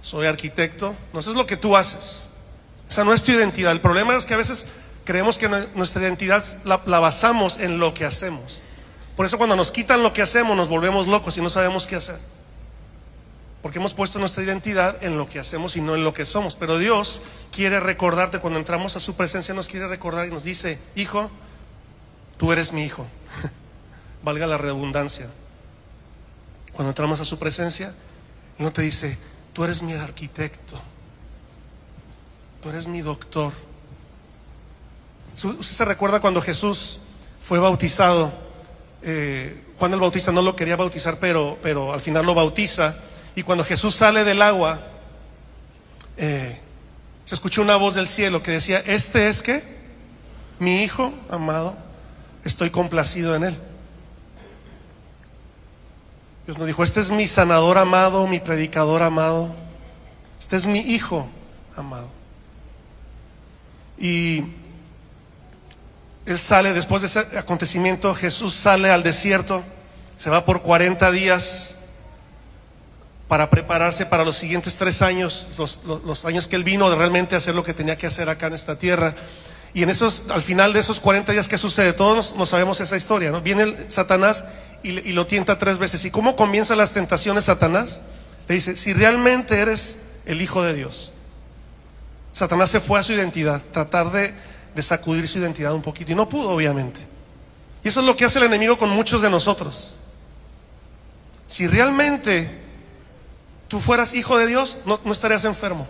soy 0.00 0.26
arquitecto. 0.26 0.94
No, 1.12 1.20
eso 1.20 1.30
es 1.30 1.36
lo 1.36 1.46
que 1.46 1.56
tú 1.56 1.76
haces. 1.76 2.28
Esa 2.88 3.04
no 3.04 3.12
es 3.12 3.22
tu 3.24 3.32
identidad. 3.32 3.72
El 3.72 3.80
problema 3.80 4.14
es 4.16 4.24
que 4.24 4.34
a 4.34 4.38
veces 4.38 4.66
creemos 5.04 5.38
que 5.38 5.48
nuestra 5.74 6.02
identidad 6.02 6.44
la, 6.64 6.78
basamos 6.78 7.58
en 7.58 7.78
lo 7.78 7.94
que 7.94 8.04
hacemos. 8.04 8.62
Por 9.16 9.26
eso 9.26 9.38
cuando 9.38 9.56
nos 9.56 9.70
quitan 9.70 10.02
lo 10.02 10.12
que 10.12 10.22
hacemos 10.22 10.56
nos 10.56 10.68
volvemos 10.68 11.06
locos 11.06 11.36
y 11.38 11.40
no 11.40 11.50
sabemos 11.50 11.86
qué 11.86 11.96
hacer. 11.96 12.18
Porque 13.62 13.78
hemos 13.78 13.94
puesto 13.94 14.18
nuestra 14.18 14.42
identidad 14.42 15.02
en 15.02 15.16
lo 15.16 15.28
que 15.28 15.38
hacemos 15.38 15.76
y 15.76 15.80
no 15.80 15.94
en 15.94 16.04
lo 16.04 16.12
que 16.12 16.26
somos. 16.26 16.54
Pero 16.54 16.76
Dios 16.76 17.22
quiere 17.50 17.80
recordarte, 17.80 18.40
cuando 18.40 18.58
entramos 18.58 18.96
a 18.96 19.00
su 19.00 19.14
presencia 19.14 19.54
nos 19.54 19.68
quiere 19.68 19.88
recordar 19.88 20.26
y 20.26 20.30
nos 20.30 20.44
dice, 20.44 20.78
hijo, 20.96 21.30
tú 22.36 22.52
eres 22.52 22.72
mi 22.72 22.82
hijo. 22.82 23.06
Valga 24.22 24.46
la 24.46 24.58
redundancia. 24.58 25.30
Cuando 26.74 26.90
entramos 26.90 27.20
a 27.20 27.24
su 27.24 27.38
presencia, 27.38 27.94
no 28.58 28.72
te 28.72 28.82
dice, 28.82 29.16
tú 29.52 29.64
eres 29.64 29.80
mi 29.80 29.92
arquitecto, 29.92 30.80
tú 32.62 32.68
eres 32.68 32.86
mi 32.86 33.00
doctor. 33.00 33.52
¿Usted 35.42 35.76
se 35.76 35.84
recuerda 35.84 36.20
cuando 36.20 36.40
Jesús 36.40 37.00
fue 37.40 37.58
bautizado? 37.58 38.32
Eh, 39.02 39.64
Juan 39.78 39.92
el 39.92 40.00
Bautista 40.00 40.30
no 40.30 40.42
lo 40.42 40.54
quería 40.54 40.76
bautizar, 40.76 41.18
pero, 41.18 41.58
pero 41.62 41.92
al 41.92 42.00
final 42.00 42.24
lo 42.24 42.34
bautiza. 42.34 42.94
Y 43.34 43.42
cuando 43.42 43.64
Jesús 43.64 43.96
sale 43.96 44.22
del 44.22 44.40
agua, 44.40 44.80
eh, 46.16 46.58
se 47.24 47.34
escuchó 47.34 47.62
una 47.62 47.76
voz 47.76 47.96
del 47.96 48.06
cielo 48.06 48.42
que 48.42 48.52
decía, 48.52 48.78
este 48.86 49.28
es 49.28 49.42
que 49.42 49.64
mi 50.60 50.82
hijo 50.84 51.12
amado, 51.28 51.76
estoy 52.44 52.70
complacido 52.70 53.34
en 53.34 53.44
él. 53.44 53.58
Dios 56.46 56.58
nos 56.58 56.66
dijo, 56.66 56.84
este 56.84 57.00
es 57.00 57.10
mi 57.10 57.26
sanador 57.26 57.78
amado, 57.78 58.26
mi 58.28 58.38
predicador 58.38 59.02
amado, 59.02 59.54
este 60.38 60.56
es 60.56 60.66
mi 60.66 60.78
hijo 60.78 61.26
amado. 61.74 62.08
Y 63.98 64.44
él 66.26 66.38
sale, 66.38 66.72
después 66.72 67.02
de 67.02 67.08
ese 67.08 67.38
acontecimiento, 67.38 68.14
Jesús 68.14 68.54
sale 68.54 68.90
al 68.90 69.02
desierto, 69.02 69.62
se 70.16 70.30
va 70.30 70.44
por 70.44 70.62
40 70.62 71.10
días 71.10 71.74
para 73.28 73.50
prepararse 73.50 74.06
para 74.06 74.24
los 74.24 74.36
siguientes 74.36 74.76
tres 74.76 75.02
años, 75.02 75.48
los, 75.58 76.24
años 76.24 76.46
que 76.46 76.56
él 76.56 76.64
vino 76.64 76.88
de 76.88 76.96
realmente 76.96 77.36
hacer 77.36 77.54
lo 77.54 77.64
que 77.64 77.74
tenía 77.74 77.98
que 77.98 78.06
hacer 78.06 78.28
acá 78.28 78.46
en 78.46 78.54
esta 78.54 78.78
tierra. 78.78 79.14
Y 79.74 79.82
en 79.82 79.90
esos, 79.90 80.22
al 80.30 80.40
final 80.40 80.72
de 80.72 80.80
esos 80.80 81.00
40 81.00 81.32
días, 81.32 81.48
¿qué 81.48 81.58
sucede? 81.58 81.92
Todos 81.92 82.34
no 82.36 82.46
sabemos 82.46 82.80
esa 82.80 82.96
historia, 82.96 83.30
¿no? 83.30 83.40
Viene 83.40 83.64
el, 83.64 83.90
Satanás 83.90 84.44
y, 84.82 84.90
y, 84.90 85.12
lo 85.12 85.26
tienta 85.26 85.58
tres 85.58 85.78
veces. 85.78 86.04
¿Y 86.04 86.10
cómo 86.10 86.36
comienzan 86.36 86.78
las 86.78 86.92
tentaciones 86.92 87.44
Satanás? 87.44 88.00
Le 88.46 88.54
dice, 88.54 88.76
si 88.76 88.92
realmente 88.92 89.58
eres 89.58 89.98
el 90.26 90.40
Hijo 90.40 90.62
de 90.62 90.74
Dios. 90.74 91.12
Satanás 92.32 92.70
se 92.70 92.80
fue 92.80 93.00
a 93.00 93.02
su 93.02 93.12
identidad, 93.12 93.62
tratar 93.72 94.12
de 94.12 94.34
de 94.74 94.82
sacudir 94.82 95.28
su 95.28 95.38
identidad 95.38 95.74
un 95.74 95.82
poquito. 95.82 96.12
Y 96.12 96.14
no 96.14 96.28
pudo, 96.28 96.50
obviamente. 96.50 97.00
Y 97.82 97.88
eso 97.88 98.00
es 98.00 98.06
lo 98.06 98.16
que 98.16 98.24
hace 98.24 98.38
el 98.38 98.46
enemigo 98.46 98.78
con 98.78 98.90
muchos 98.90 99.22
de 99.22 99.30
nosotros. 99.30 99.94
Si 101.46 101.66
realmente 101.66 102.50
tú 103.68 103.80
fueras 103.80 104.14
hijo 104.14 104.38
de 104.38 104.46
Dios, 104.46 104.78
no, 104.86 105.00
estarías 105.12 105.44
enfermo. 105.44 105.86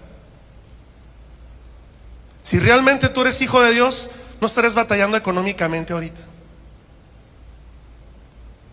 Si 2.42 2.58
realmente 2.58 3.08
tú 3.08 3.22
eres 3.22 3.40
hijo 3.40 3.62
de 3.62 3.72
Dios, 3.72 4.10
no 4.40 4.46
estarías 4.46 4.74
batallando 4.74 5.16
económicamente 5.16 5.92
ahorita. 5.92 6.20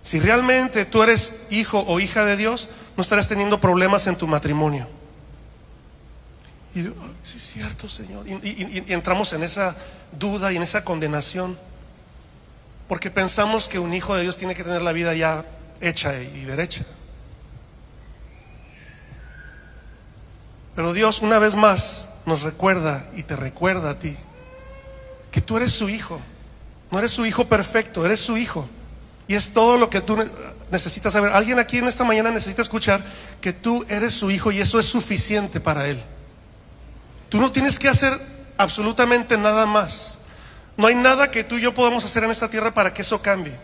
Si 0.03 0.19
realmente 0.19 0.83
tú 0.85 1.03
eres 1.03 1.33
hijo 1.49 1.79
o 1.87 1.99
hija 1.99 2.25
de 2.25 2.35
Dios, 2.35 2.67
no 2.97 3.03
estarás 3.03 3.27
teniendo 3.27 3.61
problemas 3.61 4.07
en 4.07 4.17
tu 4.17 4.27
matrimonio. 4.27 4.87
Y 6.73 6.83
sí 7.23 7.37
es 7.37 7.51
cierto, 7.53 7.89
Señor. 7.89 8.27
Y, 8.27 8.83
entramos 8.93 9.33
en 9.33 9.43
esa 9.43 9.75
duda 10.17 10.51
y 10.51 10.57
en 10.57 10.63
esa 10.63 10.83
condenación. 10.83 11.57
Porque 12.87 13.11
pensamos 13.11 13.67
que 13.67 13.79
un 13.79 13.93
hijo 13.93 14.15
de 14.15 14.23
Dios 14.23 14.37
tiene 14.37 14.55
que 14.55 14.63
tener 14.63 14.81
la 14.81 14.91
vida 14.91 15.13
ya 15.13 15.45
hecha 15.79 16.19
y 16.19 16.45
derecha. 16.45 16.85
Pero 20.75 20.93
Dios 20.93 21.21
una 21.21 21.39
vez 21.39 21.55
más 21.55 22.09
nos 22.25 22.43
recuerda 22.43 23.05
y 23.15 23.23
te 23.23 23.35
recuerda 23.35 23.91
a 23.91 23.99
ti 23.99 24.15
que 25.31 25.41
tú 25.41 25.57
eres 25.57 25.71
su 25.71 25.89
hijo. 25.89 26.19
No 26.91 26.99
eres 26.99 27.11
su 27.11 27.25
hijo 27.25 27.45
perfecto, 27.45 28.05
eres 28.05 28.19
su 28.19 28.37
hijo. 28.37 28.67
Y 29.27 29.35
es 29.35 29.53
todo 29.53 29.77
lo 29.77 29.89
que 29.89 30.01
tú 30.01 30.17
necesitas 30.71 31.13
saber. 31.13 31.31
Alguien 31.31 31.59
aquí 31.59 31.77
en 31.77 31.87
esta 31.87 32.03
mañana 32.03 32.31
necesita 32.31 32.61
escuchar 32.61 33.01
que 33.39 33.53
tú 33.53 33.85
eres 33.89 34.13
su 34.13 34.29
hijo 34.29 34.51
y 34.51 34.59
eso 34.59 34.79
es 34.79 34.85
suficiente 34.85 35.59
para 35.59 35.87
él. 35.87 36.01
Tú 37.31 37.39
no 37.39 37.49
tienes 37.49 37.79
que 37.79 37.87
hacer 37.87 38.19
absolutamente 38.57 39.37
nada 39.37 39.65
más. 39.65 40.19
No 40.75 40.87
hay 40.87 40.95
nada 40.95 41.31
que 41.31 41.45
tú 41.45 41.55
y 41.57 41.61
yo 41.61 41.73
podamos 41.73 42.03
hacer 42.03 42.25
en 42.25 42.31
esta 42.31 42.49
tierra 42.49 42.73
para 42.73 42.93
que 42.93 43.03
eso 43.03 43.21
cambie. 43.21 43.57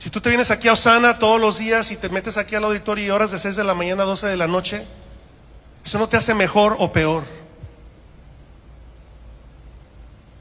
Si 0.00 0.10
tú 0.10 0.20
te 0.20 0.28
vienes 0.28 0.50
aquí 0.50 0.66
a 0.66 0.72
Osana 0.72 1.20
todos 1.20 1.40
los 1.40 1.58
días 1.58 1.92
y 1.92 1.96
te 1.96 2.08
metes 2.08 2.36
aquí 2.36 2.56
al 2.56 2.64
auditorio 2.64 3.06
y 3.06 3.10
horas 3.10 3.30
de 3.30 3.38
6 3.38 3.54
de 3.54 3.62
la 3.62 3.74
mañana 3.74 4.02
a 4.02 4.06
12 4.06 4.26
de 4.26 4.36
la 4.36 4.48
noche, 4.48 4.84
eso 5.84 6.00
no 6.00 6.08
te 6.08 6.16
hace 6.16 6.34
mejor 6.34 6.74
o 6.80 6.90
peor. 6.90 7.22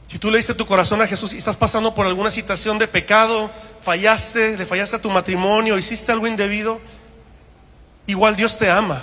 Si 0.07 0.17
tú 0.17 0.31
le 0.31 0.37
diste 0.37 0.55
tu 0.55 0.65
corazón 0.65 1.03
a 1.03 1.07
Jesús 1.07 1.33
y 1.33 1.37
estás 1.37 1.55
pasando 1.55 1.93
por 1.93 2.07
alguna 2.07 2.31
situación 2.31 2.79
de 2.79 2.87
pecado, 2.87 3.51
fallaste, 3.83 4.57
le 4.57 4.65
fallaste 4.65 4.95
a 4.95 5.01
tu 5.03 5.11
matrimonio, 5.11 5.77
hiciste 5.77 6.11
algo 6.11 6.25
indebido, 6.25 6.81
Igual 8.07 8.35
Dios 8.35 8.57
te 8.57 8.69
ama. 8.69 9.01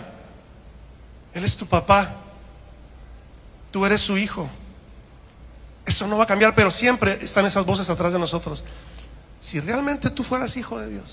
Él 1.35 1.45
es 1.45 1.57
tu 1.57 1.67
papá. 1.67 2.15
Tú 3.71 3.87
eres 3.87 4.01
su 4.01 4.19
hijo. 4.19 4.49
Eso 5.87 6.07
no 6.07 6.17
va 6.17 6.25
a 6.25 6.27
cambiar, 6.27 6.55
pero 6.55 6.71
siempre 6.71 7.19
están 7.23 7.45
esas 7.47 7.65
voces 7.65 7.89
atrás 7.91 8.13
de 8.13 8.19
nosotros. 8.19 8.63
Si 9.41 9.59
realmente 9.59 10.11
tú 10.11 10.23
fueras 10.23 10.57
hijo 10.57 10.79
de 10.79 10.91
Dios, 10.91 11.05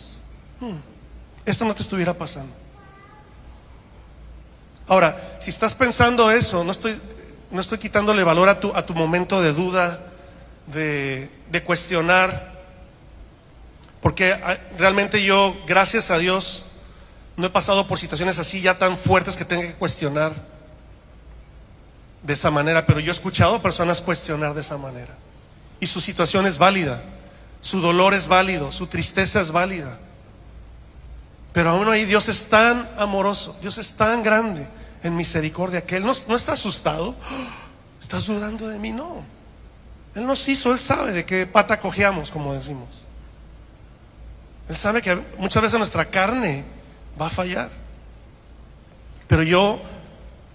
hmm, 0.60 0.76
esto 1.46 1.66
no 1.66 1.74
te 1.74 1.82
estuviera 1.82 2.14
pasando. 2.14 2.54
Ahora, 4.88 5.38
si 5.40 5.50
estás 5.50 5.74
pensando 5.74 6.32
eso, 6.32 6.64
no 6.64 6.72
estoy, 6.72 7.00
no 7.52 7.62
estoy 7.62 7.78
quitándole 7.78 8.24
valor 8.24 8.50
a 8.50 8.60
tu, 8.60 8.76
a 8.76 8.86
tu 8.86 8.94
momento 8.94 9.42
de 9.42 9.54
duda, 9.54 10.06
de, 10.68 11.30
de 11.52 11.64
cuestionar, 11.64 12.60
porque 14.02 14.34
ah, 14.34 14.58
realmente 14.78 15.24
yo, 15.24 15.56
gracias 15.68 16.12
a 16.12 16.18
Dios, 16.18 16.66
no 17.40 17.48
he 17.48 17.50
pasado 17.50 17.88
por 17.88 17.98
situaciones 17.98 18.38
así 18.38 18.60
ya 18.60 18.78
tan 18.78 18.98
fuertes 18.98 19.38
que 19.38 19.46
tenga 19.46 19.66
que 19.66 19.74
cuestionar 19.76 20.34
de 22.22 22.34
esa 22.34 22.52
manera, 22.52 22.86
pero 22.86 23.00
yo 23.00 23.12
he 23.12 23.16
escuchado 23.16 23.56
a 23.56 23.62
personas 23.62 24.02
cuestionar 24.02 24.54
de 24.54 24.60
esa 24.60 24.78
manera. 24.78 25.16
Y 25.80 25.88
su 25.88 26.02
situación 26.02 26.46
es 26.46 26.58
válida, 26.58 27.02
su 27.62 27.80
dolor 27.80 28.14
es 28.14 28.28
válido, 28.28 28.74
su 28.74 28.88
tristeza 28.88 29.40
es 29.40 29.54
válida. 29.54 29.98
Pero 31.54 31.70
aún 31.70 31.88
ahí 31.88 32.04
Dios 32.04 32.28
es 32.28 32.48
tan 32.48 32.90
amoroso, 32.98 33.56
Dios 33.62 33.78
es 33.78 33.94
tan 33.94 34.22
grande 34.22 34.68
en 35.02 35.16
misericordia 35.16 35.86
que 35.86 35.96
Él 35.96 36.06
no, 36.06 36.12
no 36.28 36.36
está 36.36 36.54
asustado. 36.54 37.16
¿Estás 38.02 38.26
dudando 38.26 38.68
de 38.68 38.80
mí? 38.80 38.92
No. 38.92 39.24
Él 40.14 40.28
nos 40.28 40.46
hizo, 40.50 40.74
Él 40.74 40.80
sabe 40.80 41.14
de 41.14 41.24
qué 41.24 41.48
pata 41.48 41.80
cojeamos, 41.80 42.32
como 42.32 42.54
decimos. 42.54 42.90
Él 44.68 44.76
sabe 44.76 45.02
que 45.02 45.16
muchas 45.38 45.64
veces 45.64 45.80
nuestra 45.80 46.04
carne 46.04 46.79
va 47.20 47.28
a 47.28 47.30
fallar. 47.30 47.70
Pero 49.28 49.44
yo 49.44 49.82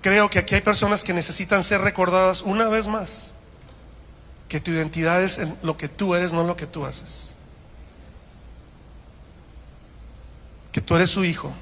creo 0.01 0.29
que 0.31 0.39
aquí 0.39 0.55
hay 0.55 0.61
personas 0.61 1.05
que 1.05 1.13
necesitan 1.13 1.63
ser 1.63 1.81
recordadas 1.81 2.43
una 2.43 2.69
vez 2.69 2.87
más 2.87 3.35
que 4.49 4.61
tu 4.61 4.71
identidad 4.71 5.23
es 5.23 5.39
en 5.39 5.57
lo 5.63 5.77
que 5.77 5.89
tú 5.89 6.15
eres, 6.15 6.33
no 6.33 6.45
lo 6.45 6.57
que 6.57 6.67
tú 6.67 6.85
haces. 6.85 7.35
Que 10.71 10.81
tú 10.81 10.95
eres 10.97 11.11
su 11.11 11.25
hijo, 11.25 11.53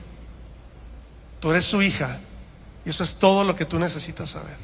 tú 1.41 1.51
eres 1.51 1.65
su 1.65 1.81
hija, 1.81 2.19
y 2.85 2.91
eso 2.91 3.03
es 3.05 3.15
todo 3.15 3.45
lo 3.45 3.57
que 3.57 3.65
tú 3.65 3.79
necesitas 3.79 4.31
saber. 4.31 4.57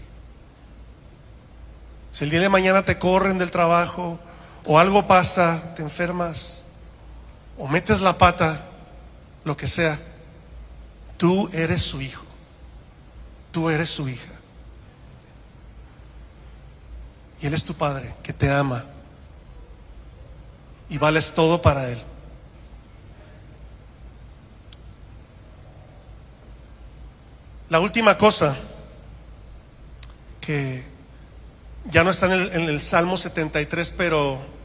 Si 2.13 2.25
el 2.25 2.31
día 2.31 2.41
de 2.41 2.49
mañana 2.49 2.85
te 2.85 2.99
corren 2.99 3.39
del 3.39 3.51
trabajo, 3.51 4.19
o 4.67 4.79
algo 4.79 5.07
pasa, 5.07 5.75
te 5.75 5.83
enfermas, 5.83 6.65
o 7.57 7.69
metes 7.69 8.01
la 8.01 8.19
pata, 8.19 8.61
lo 9.45 9.57
que 9.57 9.69
sea, 9.69 9.99
tú 11.19 11.51
eres 11.53 11.83
su 11.83 12.01
hijo. 12.01 12.25
Tú 13.53 13.69
eres 13.69 13.91
su 13.91 14.09
hija. 14.09 14.33
Y 17.41 17.47
Él 17.47 17.55
es 17.55 17.65
tu 17.65 17.75
Padre 17.75 18.15
que 18.23 18.33
te 18.33 18.51
ama. 18.51 18.85
Y 20.89 20.97
vales 20.97 21.33
todo 21.35 21.61
para 21.61 21.91
Él. 21.91 21.99
La 27.69 27.81
última 27.81 28.17
cosa 28.17 28.57
que 30.41 30.83
ya 31.91 32.03
no 32.03 32.11
está 32.11 32.27
en 32.27 32.33
el, 32.33 32.53
en 32.53 32.63
el 32.63 32.81
Salmo 32.81 33.19
73, 33.19 33.95
pero 33.97 34.58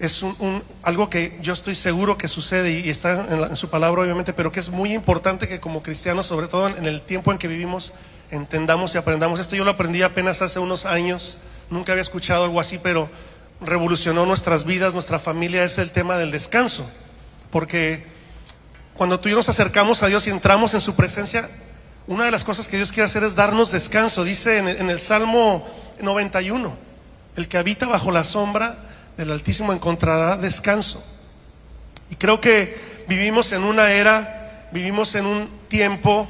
es 0.00 0.22
un, 0.22 0.62
algo 0.82 1.10
que 1.10 1.38
yo 1.42 1.52
estoy 1.52 1.74
seguro 1.74 2.16
que 2.16 2.26
sucede 2.26 2.72
y, 2.72 2.88
está 2.88 3.26
en, 3.28 3.54
su 3.54 3.68
palabra 3.68 4.00
obviamente, 4.00 4.32
pero 4.32 4.50
que 4.50 4.58
es 4.58 4.70
muy 4.70 4.94
importante 4.94 5.46
que 5.46 5.60
como 5.60 5.82
cristianos, 5.82 6.26
sobre 6.26 6.48
todo 6.48 6.68
en, 6.68 6.86
el 6.86 7.02
tiempo 7.02 7.30
en 7.30 7.38
que 7.38 7.48
vivimos, 7.48 7.92
entendamos 8.30 8.94
y 8.94 8.98
aprendamos. 8.98 9.38
Esto 9.40 9.56
yo 9.56 9.64
lo 9.64 9.72
aprendí 9.72 10.00
apenas 10.00 10.40
hace 10.40 10.58
unos 10.58 10.86
años, 10.86 11.36
nunca 11.68 11.92
había 11.92 12.00
escuchado 12.00 12.44
algo 12.44 12.58
así, 12.60 12.78
pero 12.82 13.10
revolucionó 13.60 14.24
nuestras 14.24 14.64
vidas, 14.64 14.94
nuestra 14.94 15.18
familia, 15.18 15.64
es 15.64 15.76
el 15.76 15.92
tema 15.92 16.16
del 16.16 16.30
descanso. 16.30 16.88
Porque 17.50 18.06
cuando 18.96 19.20
tú 19.20 19.28
y 19.28 19.32
yo 19.32 19.36
nos 19.36 19.50
acercamos 19.50 20.02
a 20.02 20.06
Dios 20.06 20.26
y 20.26 20.30
entramos 20.30 20.72
en 20.72 20.80
su 20.80 20.94
presencia, 20.94 21.50
una 22.06 22.24
de 22.24 22.30
las 22.30 22.44
cosas 22.44 22.68
que 22.68 22.78
Dios 22.78 22.90
quiere 22.90 23.04
hacer 23.04 23.22
es 23.22 23.34
darnos 23.34 23.70
descanso. 23.70 24.24
Dice 24.24 24.56
en, 24.56 24.66
en 24.66 24.88
el 24.88 24.98
Salmo 24.98 25.68
91, 26.00 26.74
el 27.36 27.48
que 27.48 27.58
habita 27.58 27.86
bajo 27.86 28.10
la 28.10 28.24
sombra 28.24 28.86
el 29.20 29.30
Altísimo 29.30 29.72
encontrará 29.72 30.36
descanso. 30.36 31.02
Y 32.08 32.16
creo 32.16 32.40
que 32.40 33.04
vivimos 33.06 33.52
en 33.52 33.64
una 33.64 33.92
era, 33.92 34.68
vivimos 34.72 35.14
en 35.14 35.26
un 35.26 35.50
tiempo 35.68 36.26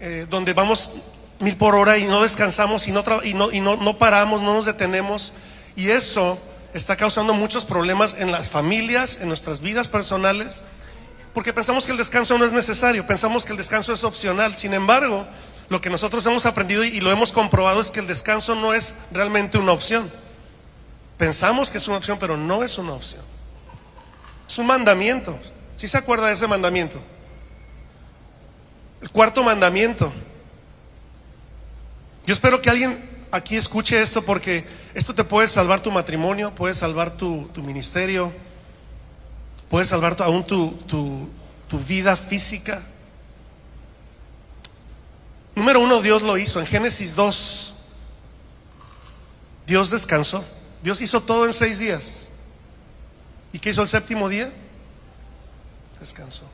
eh, 0.00 0.26
donde 0.28 0.54
vamos 0.54 0.90
mil 1.40 1.56
por 1.56 1.74
hora 1.74 1.98
y 1.98 2.04
no 2.04 2.22
descansamos 2.22 2.88
y, 2.88 2.92
no, 2.92 3.04
y, 3.22 3.34
no, 3.34 3.52
y 3.52 3.60
no, 3.60 3.76
no 3.76 3.98
paramos, 3.98 4.40
no 4.40 4.54
nos 4.54 4.64
detenemos. 4.64 5.34
Y 5.76 5.90
eso 5.90 6.38
está 6.72 6.96
causando 6.96 7.34
muchos 7.34 7.66
problemas 7.66 8.16
en 8.18 8.32
las 8.32 8.48
familias, 8.48 9.18
en 9.20 9.28
nuestras 9.28 9.60
vidas 9.60 9.88
personales, 9.88 10.62
porque 11.34 11.52
pensamos 11.52 11.84
que 11.84 11.92
el 11.92 11.98
descanso 11.98 12.38
no 12.38 12.46
es 12.46 12.52
necesario, 12.52 13.06
pensamos 13.06 13.44
que 13.44 13.52
el 13.52 13.58
descanso 13.58 13.92
es 13.92 14.04
opcional. 14.04 14.56
Sin 14.56 14.72
embargo, 14.72 15.26
lo 15.68 15.82
que 15.82 15.90
nosotros 15.90 16.24
hemos 16.24 16.46
aprendido 16.46 16.82
y 16.82 17.00
lo 17.00 17.12
hemos 17.12 17.30
comprobado 17.30 17.82
es 17.82 17.90
que 17.90 18.00
el 18.00 18.06
descanso 18.06 18.54
no 18.54 18.72
es 18.72 18.94
realmente 19.12 19.58
una 19.58 19.72
opción. 19.72 20.23
Pensamos 21.18 21.70
que 21.70 21.78
es 21.78 21.88
una 21.88 21.98
opción, 21.98 22.18
pero 22.18 22.36
no 22.36 22.62
es 22.62 22.76
una 22.78 22.92
opción. 22.92 23.22
Es 24.48 24.58
un 24.58 24.66
mandamiento. 24.66 25.38
¿Sí 25.76 25.88
se 25.88 25.96
acuerda 25.96 26.28
de 26.28 26.34
ese 26.34 26.46
mandamiento? 26.46 27.00
El 29.00 29.10
cuarto 29.10 29.42
mandamiento. 29.42 30.12
Yo 32.26 32.32
espero 32.32 32.60
que 32.60 32.70
alguien 32.70 33.26
aquí 33.30 33.56
escuche 33.56 34.00
esto 34.00 34.24
porque 34.24 34.64
esto 34.94 35.14
te 35.14 35.24
puede 35.24 35.48
salvar 35.48 35.80
tu 35.80 35.90
matrimonio, 35.90 36.54
puede 36.54 36.74
salvar 36.74 37.10
tu, 37.10 37.50
ministerio, 37.56 38.32
puede 39.68 39.84
salvar 39.84 40.16
aún 40.20 40.46
tu, 40.46 40.70
tu 41.68 41.78
vida 41.86 42.16
física. 42.16 42.82
Número 45.54 45.80
uno, 45.80 46.00
Dios 46.00 46.22
lo 46.22 46.36
hizo. 46.36 46.60
En 46.60 46.66
Génesis 46.66 47.14
2, 47.14 47.74
Dios 49.66 49.90
descansó. 49.90 50.44
Dios 50.84 51.00
hizo 51.00 51.22
todo 51.22 51.46
en 51.46 51.54
seis 51.54 51.78
días. 51.78 52.28
¿Y 53.54 53.58
qué 53.58 53.70
hizo 53.70 53.80
el 53.80 53.88
séptimo 53.88 54.28
día? 54.28 54.52
Descansó. 55.98 56.44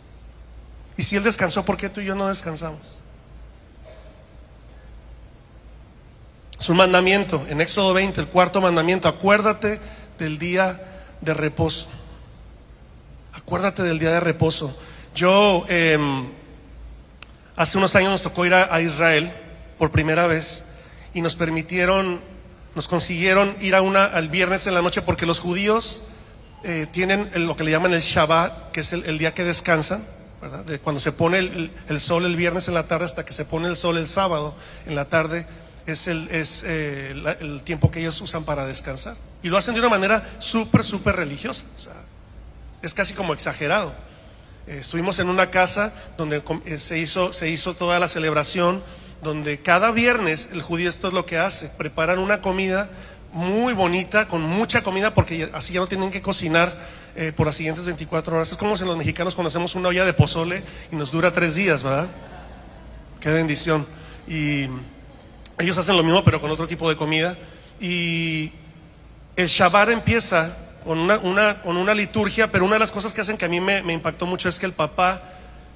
Y 0.96 1.02
si 1.02 1.16
Él 1.16 1.24
descansó, 1.24 1.64
¿por 1.64 1.76
qué 1.76 1.88
tú 1.88 2.00
y 2.00 2.04
yo 2.04 2.14
no 2.14 2.28
descansamos? 2.28 2.80
Es 6.60 6.68
un 6.68 6.76
mandamiento, 6.76 7.44
en 7.48 7.60
Éxodo 7.60 7.92
20, 7.92 8.20
el 8.20 8.28
cuarto 8.28 8.60
mandamiento, 8.60 9.08
acuérdate 9.08 9.80
del 10.20 10.38
día 10.38 10.80
de 11.20 11.34
reposo. 11.34 11.88
Acuérdate 13.32 13.82
del 13.82 13.98
día 13.98 14.12
de 14.12 14.20
reposo. 14.20 14.78
Yo, 15.12 15.64
em, 15.68 16.28
hace 17.56 17.78
unos 17.78 17.96
años 17.96 18.12
nos 18.12 18.22
tocó 18.22 18.46
ir 18.46 18.54
a 18.54 18.80
Israel 18.80 19.32
por 19.76 19.90
primera 19.90 20.28
vez 20.28 20.62
y 21.14 21.20
nos 21.20 21.34
permitieron 21.34 22.29
nos 22.74 22.88
consiguieron 22.88 23.54
ir 23.60 23.74
a 23.74 23.82
una 23.82 24.04
al 24.04 24.28
viernes 24.28 24.66
en 24.66 24.74
la 24.74 24.82
noche 24.82 25.02
porque 25.02 25.26
los 25.26 25.40
judíos 25.40 26.02
eh, 26.62 26.86
tienen 26.90 27.30
lo 27.46 27.56
que 27.56 27.64
le 27.64 27.70
llaman 27.70 27.94
el 27.94 28.00
Shabbat, 28.00 28.70
que 28.70 28.80
es 28.80 28.92
el, 28.92 29.18
día 29.18 29.34
que 29.34 29.44
descansan, 29.44 30.04
¿verdad? 30.42 30.64
De 30.64 30.78
cuando 30.78 31.00
se 31.00 31.12
pone 31.12 31.38
el, 31.38 32.00
sol 32.00 32.26
el 32.26 32.36
viernes 32.36 32.68
en 32.68 32.74
la 32.74 32.86
tarde 32.86 33.06
hasta 33.06 33.24
que 33.24 33.32
se 33.32 33.44
pone 33.44 33.68
el 33.68 33.76
sol 33.76 33.96
el 33.96 34.08
sábado 34.08 34.54
en 34.86 34.94
la 34.94 35.06
tarde, 35.06 35.46
es 35.86 36.06
el, 36.06 36.28
es, 36.28 36.62
eh, 36.66 37.14
el 37.40 37.62
tiempo 37.62 37.90
que 37.90 38.00
ellos 38.00 38.20
usan 38.20 38.44
para 38.44 38.66
descansar. 38.66 39.16
Y 39.42 39.48
lo 39.48 39.56
hacen 39.56 39.74
de 39.74 39.80
una 39.80 39.88
manera 39.88 40.36
súper, 40.38 40.84
súper 40.84 41.16
religiosa. 41.16 41.64
Es 42.82 42.92
casi 42.92 43.14
como 43.14 43.32
exagerado. 43.32 43.94
Eh, 44.66 44.78
estuvimos 44.82 45.18
en 45.18 45.30
una 45.30 45.50
casa 45.50 45.94
donde 46.18 46.42
se, 46.78 46.98
hizo, 46.98 47.32
se 47.32 47.48
hizo 47.48 47.74
toda 47.74 47.98
la 47.98 48.08
celebración 48.08 48.82
donde 49.22 49.60
cada 49.60 49.90
viernes 49.90 50.48
el 50.52 50.62
judío 50.62 50.88
esto 50.88 51.08
es 51.08 51.14
lo 51.14 51.26
que 51.26 51.38
hace, 51.38 51.68
preparan 51.68 52.18
una 52.18 52.40
comida 52.40 52.88
muy 53.32 53.74
bonita, 53.74 54.26
con 54.26 54.42
mucha 54.42 54.82
comida, 54.82 55.14
porque 55.14 55.50
así 55.52 55.74
ya 55.74 55.80
no 55.80 55.86
tienen 55.86 56.10
que 56.10 56.22
cocinar 56.22 56.74
eh, 57.14 57.32
por 57.36 57.46
las 57.46 57.54
siguientes 57.54 57.84
24 57.84 58.34
horas. 58.34 58.50
Es 58.50 58.56
como 58.56 58.76
si 58.76 58.84
los 58.84 58.96
mexicanos 58.96 59.34
cuando 59.34 59.48
hacemos 59.48 59.74
una 59.74 59.88
olla 59.88 60.04
de 60.04 60.12
pozole 60.12 60.62
y 60.90 60.96
nos 60.96 61.12
dura 61.12 61.30
tres 61.30 61.54
días, 61.54 61.82
¿verdad? 61.82 62.08
Qué 63.20 63.30
bendición. 63.30 63.86
Y 64.26 64.66
ellos 65.58 65.76
hacen 65.78 65.96
lo 65.96 66.02
mismo, 66.02 66.24
pero 66.24 66.40
con 66.40 66.50
otro 66.50 66.66
tipo 66.66 66.88
de 66.88 66.96
comida. 66.96 67.36
Y 67.80 68.52
el 69.36 69.46
Shabbat 69.46 69.90
empieza 69.90 70.56
con 70.84 70.98
una, 70.98 71.60
con 71.62 71.76
una 71.76 71.94
liturgia, 71.94 72.50
pero 72.50 72.64
una 72.64 72.74
de 72.74 72.80
las 72.80 72.90
cosas 72.90 73.12
que 73.12 73.20
hacen 73.20 73.36
que 73.36 73.44
a 73.44 73.48
mí 73.48 73.60
me 73.60 73.92
impactó 73.92 74.26
mucho 74.26 74.48
es 74.48 74.58
que 74.58 74.66
el 74.66 74.72
papá 74.72 75.22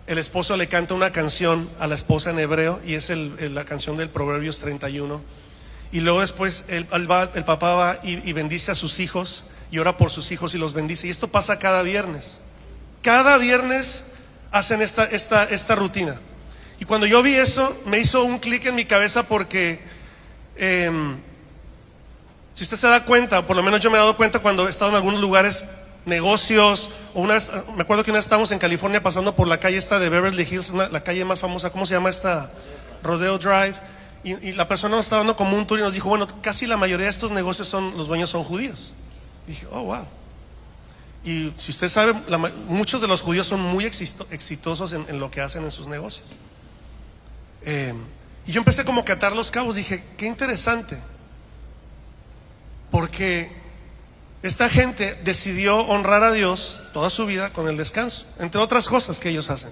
el 0.06 0.18
esposo 0.18 0.56
le 0.56 0.68
canta 0.68 0.94
una 0.94 1.12
canción 1.12 1.68
a 1.78 1.86
la 1.86 1.94
esposa 1.94 2.30
en 2.30 2.38
hebreo 2.38 2.80
y 2.84 2.94
es 2.94 3.08
la 3.10 3.64
canción 3.64 3.96
del 3.96 4.10
Proverbios 4.10 4.58
31. 4.58 5.22
Y 5.92 6.00
luego 6.00 6.20
después 6.20 6.64
el, 6.68 6.86
el 6.90 7.44
papá 7.44 7.74
va 7.74 7.98
y, 8.02 8.32
bendice 8.32 8.70
a 8.70 8.74
sus 8.74 9.00
hijos 9.00 9.44
y 9.70 9.78
ora 9.78 9.96
por 9.96 10.10
sus 10.10 10.30
hijos 10.32 10.54
y 10.54 10.58
los 10.58 10.74
bendice. 10.74 11.06
Y 11.06 11.10
esto 11.10 11.28
pasa 11.28 11.58
cada 11.58 11.82
viernes. 11.82 12.40
Cada 13.02 13.38
viernes 13.38 14.04
hacen 14.50 14.82
esta, 14.82 15.04
esta, 15.04 15.44
esta 15.44 15.74
rutina. 15.74 16.20
Y 16.80 16.84
cuando 16.84 17.06
yo 17.06 17.22
vi 17.22 17.34
eso, 17.34 17.80
me 17.86 17.98
hizo 17.98 18.24
un 18.24 18.38
clic 18.38 18.66
en 18.66 18.74
mi 18.74 18.84
cabeza 18.84 19.22
porque 19.22 19.80
em, 20.56 21.16
si 22.54 22.64
usted 22.64 22.76
se 22.76 22.88
da 22.88 23.04
cuenta, 23.04 23.46
por 23.46 23.56
lo 23.56 23.62
menos 23.62 23.80
yo 23.80 23.90
me 23.90 23.96
he 23.96 24.00
dado 24.00 24.16
cuenta 24.16 24.40
cuando 24.40 24.66
he 24.66 24.70
estado 24.70 24.90
en 24.90 24.96
algunos 24.96 25.20
lugares, 25.20 25.64
negocios, 26.06 26.90
o 27.14 27.20
una 27.20 27.34
vez, 27.34 27.50
me 27.76 27.82
acuerdo 27.82 28.04
que 28.04 28.10
una 28.10 28.18
vez 28.18 28.26
estábamos 28.26 28.50
en 28.52 28.58
California 28.58 29.02
pasando 29.02 29.34
por 29.34 29.48
la 29.48 29.58
calle 29.58 29.76
esta 29.76 29.98
de 29.98 30.08
Beverly 30.08 30.42
Hills, 30.42 30.70
la 30.70 31.02
calle 31.02 31.24
más 31.24 31.40
famosa, 31.40 31.70
¿cómo 31.70 31.86
se 31.86 31.94
llama 31.94 32.10
esta? 32.10 32.50
Rodeo 33.02 33.38
Drive. 33.38 33.74
Y, 34.24 34.52
la 34.52 34.66
persona 34.66 34.96
nos 34.96 35.04
estaba 35.06 35.20
dando 35.20 35.36
como 35.36 35.56
un 35.56 35.66
tour 35.66 35.78
y 35.78 35.82
nos 35.82 35.92
dijo, 35.92 36.08
bueno, 36.08 36.26
casi 36.40 36.66
la 36.66 36.78
mayoría 36.78 37.04
de 37.04 37.10
estos 37.10 37.30
negocios 37.30 37.68
son, 37.68 37.96
los 37.96 38.08
dueños 38.08 38.30
son 38.30 38.42
judíos. 38.42 38.94
dije, 39.46 39.66
oh, 39.70 39.82
wow. 39.82 40.06
Y 41.24 41.52
si 41.58 41.72
usted 41.72 41.88
sabe, 41.88 42.14
muchos 42.66 43.00
de 43.00 43.08
los 43.08 43.22
judíos 43.22 43.46
son 43.46 43.60
muy 43.60 43.84
exitosos 43.84 44.92
en, 44.92 45.18
lo 45.18 45.30
que 45.30 45.42
hacen 45.42 45.64
en 45.64 45.70
sus 45.70 45.86
negocios. 45.86 46.26
Em, 47.62 47.98
y 48.46 48.52
yo 48.52 48.60
empecé 48.60 48.84
como 48.84 49.04
a 49.06 49.12
atar 49.12 49.34
los 49.34 49.50
cabos, 49.50 49.74
dije, 49.74 50.04
qué 50.16 50.26
interesante. 50.26 50.98
Porque 52.90 53.50
esta 54.44 54.68
gente 54.68 55.18
decidió 55.24 55.78
honrar 55.78 56.22
a 56.22 56.30
Dios 56.30 56.83
toda 56.92 57.09
su 57.09 57.24
vida 57.24 57.50
con 57.54 57.66
el 57.66 57.78
descanso, 57.78 58.26
entre 58.38 58.61
otras 58.61 58.87
cosas 58.88 59.18
que 59.18 59.30
ellos 59.30 59.48
hacen. 59.48 59.70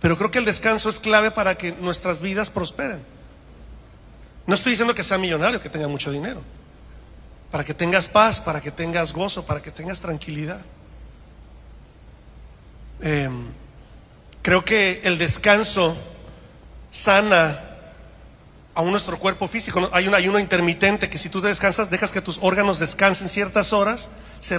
Pero 0.00 0.18
creo 0.18 0.32
que 0.32 0.40
el 0.40 0.44
descanso 0.44 0.88
es 0.88 0.98
clave 0.98 1.30
para 1.30 1.54
que 1.54 1.70
nuestras 1.70 2.20
vidas 2.20 2.50
prosperen. 2.50 3.00
No 4.44 4.56
estoy 4.56 4.72
diciendo 4.72 4.92
que 4.92 5.04
sea 5.04 5.18
millonario, 5.18 5.62
que 5.62 5.70
tenga 5.70 5.86
mucho 5.86 6.10
dinero. 6.10 6.42
Para 7.52 7.62
que 7.62 7.74
tengas 7.74 8.08
paz, 8.08 8.40
para 8.40 8.60
que 8.60 8.72
tengas 8.72 9.12
gozo, 9.12 9.46
para 9.46 9.62
que 9.62 9.70
tengas 9.70 10.00
tranquilidad. 10.00 10.60
Em, 13.00 13.46
creo 14.42 14.64
que 14.64 15.00
el 15.04 15.16
descanso 15.16 15.96
sana 16.90 17.73
aún 18.74 18.90
nuestro 18.90 19.18
cuerpo 19.18 19.48
físico. 19.48 19.88
Hay 19.92 20.08
un 20.08 20.14
ayuno 20.14 20.38
intermitente 20.38 21.08
que 21.08 21.18
si 21.18 21.28
tú 21.28 21.40
descansas, 21.40 21.90
dejas 21.90 22.12
que 22.12 22.20
tus 22.20 22.38
órganos 22.42 22.78
descansen 22.78 23.28
ciertas 23.28 23.72
horas, 23.72 24.08
se, 24.40 24.58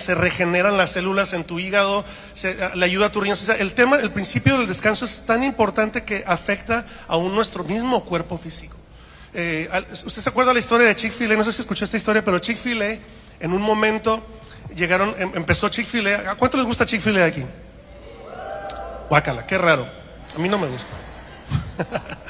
se 0.00 0.14
regeneran 0.14 0.76
las 0.76 0.92
células 0.92 1.32
en 1.32 1.44
tu 1.44 1.58
hígado, 1.58 2.04
se, 2.34 2.56
le 2.74 2.84
ayuda 2.84 3.06
a 3.06 3.12
tu 3.12 3.20
riñón. 3.20 3.36
el 3.58 3.74
tema, 3.74 3.96
el 3.96 4.10
principio 4.10 4.58
del 4.58 4.66
descanso 4.66 5.04
es 5.04 5.24
tan 5.26 5.42
importante 5.42 6.04
que 6.04 6.24
afecta 6.26 6.86
aún 7.08 7.34
nuestro 7.34 7.64
mismo 7.64 8.04
cuerpo 8.04 8.38
físico. 8.38 8.76
Eh, 9.32 9.68
¿Usted 10.04 10.22
se 10.22 10.28
acuerda 10.28 10.52
la 10.52 10.60
historia 10.60 10.86
de 10.86 10.94
Chick-fil-A? 10.94 11.36
No 11.36 11.42
sé 11.42 11.52
si 11.52 11.62
escuchó 11.62 11.84
esta 11.84 11.96
historia, 11.96 12.24
pero 12.24 12.38
Chick-fil-A 12.38 12.98
en 13.40 13.52
un 13.52 13.62
momento 13.62 14.24
llegaron, 14.76 15.12
em, 15.18 15.32
empezó 15.34 15.68
Chick-fil-A. 15.68 16.30
¿A 16.30 16.34
cuánto 16.36 16.56
les 16.56 16.66
gusta 16.66 16.86
Chick-fil-A 16.86 17.24
aquí? 17.24 17.44
Guácala, 19.08 19.44
qué 19.46 19.58
raro. 19.58 19.86
A 20.34 20.38
mí 20.38 20.48
no 20.48 20.58
me 20.58 20.68
gusta. 20.68 20.90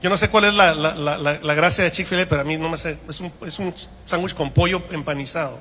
Yo 0.00 0.10
no 0.10 0.16
sé 0.16 0.28
cuál 0.28 0.44
es 0.44 0.54
la, 0.54 0.74
la, 0.74 1.54
gracia 1.54 1.82
de 1.82 1.90
Chick-fil-A, 1.90 2.26
pero 2.26 2.42
a 2.42 2.44
mí 2.44 2.56
no 2.56 2.68
me 2.68 2.76
sé. 2.76 2.98
Es 3.08 3.20
un, 3.20 3.32
es 3.44 3.58
un 3.58 3.74
sándwich 4.06 4.34
con 4.34 4.52
pollo 4.52 4.82
empanizado. 4.90 5.58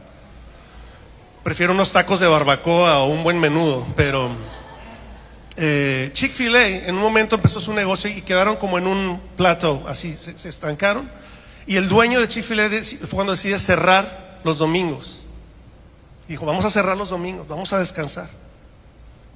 Prefiero 1.43 1.73
unos 1.73 1.91
tacos 1.91 2.19
de 2.19 2.27
barbacoa 2.27 2.99
o 2.99 3.07
un 3.07 3.23
buen 3.23 3.39
menudo, 3.39 3.87
pero 3.95 4.29
eh, 5.55 6.11
Chick-fil-A 6.13 6.67
en 6.67 6.95
un 6.95 7.01
momento 7.01 7.35
empezó 7.35 7.59
su 7.59 7.73
negocio 7.73 8.11
y 8.11 8.21
quedaron 8.21 8.57
como 8.57 8.77
en 8.77 8.85
un 8.85 9.19
plato, 9.35 9.83
así, 9.87 10.15
se, 10.19 10.49
estancaron. 10.49 11.09
Y 11.65 11.77
el 11.77 11.89
dueño 11.89 12.21
de 12.21 12.27
Chick-fil-A 12.27 12.69
fue 12.69 13.09
cuando 13.09 13.31
decide 13.31 13.57
cerrar 13.57 14.39
los 14.43 14.59
domingos. 14.59 15.23
Dijo, 16.27 16.45
vamos 16.45 16.63
a 16.63 16.69
cerrar 16.69 16.95
los 16.95 17.09
domingos, 17.09 17.47
vamos 17.47 17.73
a 17.73 17.79
descansar. 17.79 18.29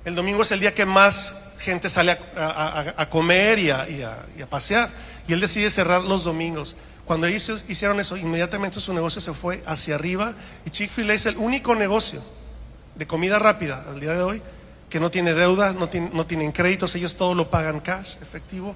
El 0.06 0.14
domingo 0.14 0.44
es 0.44 0.52
el 0.52 0.60
día 0.60 0.76
que 0.76 0.86
más 0.86 1.34
gente 1.62 1.90
sale 1.90 2.18
a, 2.36 3.08
comer 3.10 3.60
y, 3.60 3.72
a, 3.72 4.48
pasear. 4.50 4.90
Y 5.28 5.34
él 5.34 5.40
decide 5.40 5.70
cerrar 5.70 6.02
los 6.02 6.24
domingos. 6.24 6.76
Cuando 7.06 7.28
ellos 7.28 7.66
hicieron 7.68 8.00
eso, 8.00 8.18
inmediatamente 8.18 8.80
su 8.80 8.94
negocio 8.94 9.22
se 9.22 9.34
fue 9.34 9.64
hacia 9.66 9.96
arriba. 9.96 10.34
Y 10.66 10.70
Chick-fil-A 10.70 11.14
es 11.14 11.26
el 11.26 11.38
único 11.38 11.76
negocio 11.76 12.22
de 12.96 13.08
comida 13.08 13.40
rápida 13.40 13.86
al 13.88 14.00
día 14.00 14.14
de 14.14 14.22
hoy 14.22 14.42
que 14.92 15.00
no 15.00 15.10
tiene 15.10 15.34
deuda, 15.34 15.72
no, 15.72 15.90
no 16.12 16.26
tienen 16.26 16.52
créditos, 16.52 16.94
ellos 16.96 17.16
todo 17.16 17.34
lo 17.34 17.50
pagan 17.50 17.80
cash, 17.80 18.18
efectivo. 18.22 18.76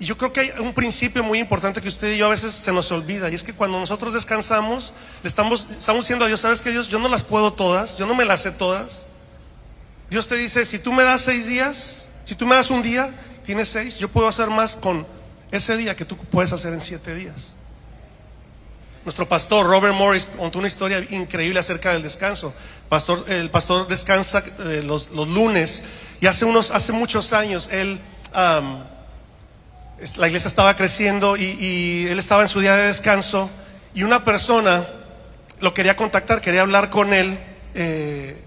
Y 0.00 0.04
yo 0.04 0.18
creo 0.18 0.32
que 0.32 0.40
hay 0.40 0.50
un 0.58 0.74
principio 0.74 1.22
muy 1.22 1.38
importante 1.38 1.80
que 1.80 1.86
usted 1.86 2.12
y 2.12 2.18
yo 2.18 2.26
a 2.26 2.30
veces 2.30 2.52
se 2.52 2.72
nos 2.72 2.90
olvida, 2.90 3.30
y 3.30 3.36
es 3.36 3.44
que 3.44 3.54
cuando 3.54 3.78
nosotros 3.78 4.12
descansamos, 4.12 4.92
le 5.22 5.28
estamos, 5.28 5.68
estamos 5.70 6.02
diciendo 6.02 6.24
a 6.24 6.28
Dios, 6.28 6.40
¿sabes 6.40 6.60
que 6.60 6.72
Dios? 6.72 6.88
Yo 6.88 6.98
no 6.98 7.08
las 7.08 7.22
puedo 7.22 7.52
todas, 7.52 7.96
yo 7.96 8.06
no 8.06 8.16
me 8.16 8.24
las 8.24 8.42
sé 8.42 8.50
todas. 8.50 9.06
Dios 10.10 10.26
te 10.26 10.34
dice, 10.34 10.66
si 10.66 10.80
tú 10.80 10.92
me 10.92 11.04
das 11.04 11.20
seis 11.20 11.46
días, 11.46 12.01
si 12.24 12.34
tú 12.34 12.46
me 12.46 12.54
das 12.54 12.70
un 12.70 12.82
día, 12.82 13.10
tienes 13.44 13.68
seis, 13.68 13.98
yo 13.98 14.08
puedo 14.08 14.28
hacer 14.28 14.48
más 14.48 14.76
con 14.76 15.06
ese 15.50 15.76
día 15.76 15.94
que 15.96 16.04
tú 16.04 16.16
puedes 16.16 16.52
hacer 16.52 16.72
en 16.72 16.80
siete 16.80 17.14
días. 17.14 17.54
Nuestro 19.04 19.28
pastor 19.28 19.66
Robert 19.66 19.94
Morris 19.94 20.28
contó 20.36 20.60
una 20.60 20.68
historia 20.68 21.04
increíble 21.10 21.58
acerca 21.58 21.92
del 21.92 22.02
descanso. 22.02 22.54
Pastor, 22.88 23.24
el 23.28 23.50
pastor 23.50 23.88
descansa 23.88 24.44
eh, 24.60 24.82
los, 24.84 25.10
lunes 25.10 25.82
y 26.20 26.26
hace, 26.26 26.44
unos, 26.44 26.70
hace 26.70 26.92
muchos 26.92 27.32
años 27.32 27.68
él, 27.72 28.00
la 28.32 30.26
iglesia 30.28 30.46
estaba 30.46 30.76
creciendo 30.76 31.36
y, 31.36 32.06
él 32.08 32.18
estaba 32.18 32.42
en 32.42 32.48
su 32.48 32.60
día 32.60 32.76
de 32.76 32.86
descanso 32.88 33.50
y 33.92 34.04
una 34.04 34.24
persona 34.24 34.86
lo 35.60 35.74
quería 35.74 35.96
contactar, 35.96 36.40
quería 36.40 36.60
hablar 36.60 36.90
con 36.90 37.12
él. 37.12 37.38
Eh, 37.74 38.40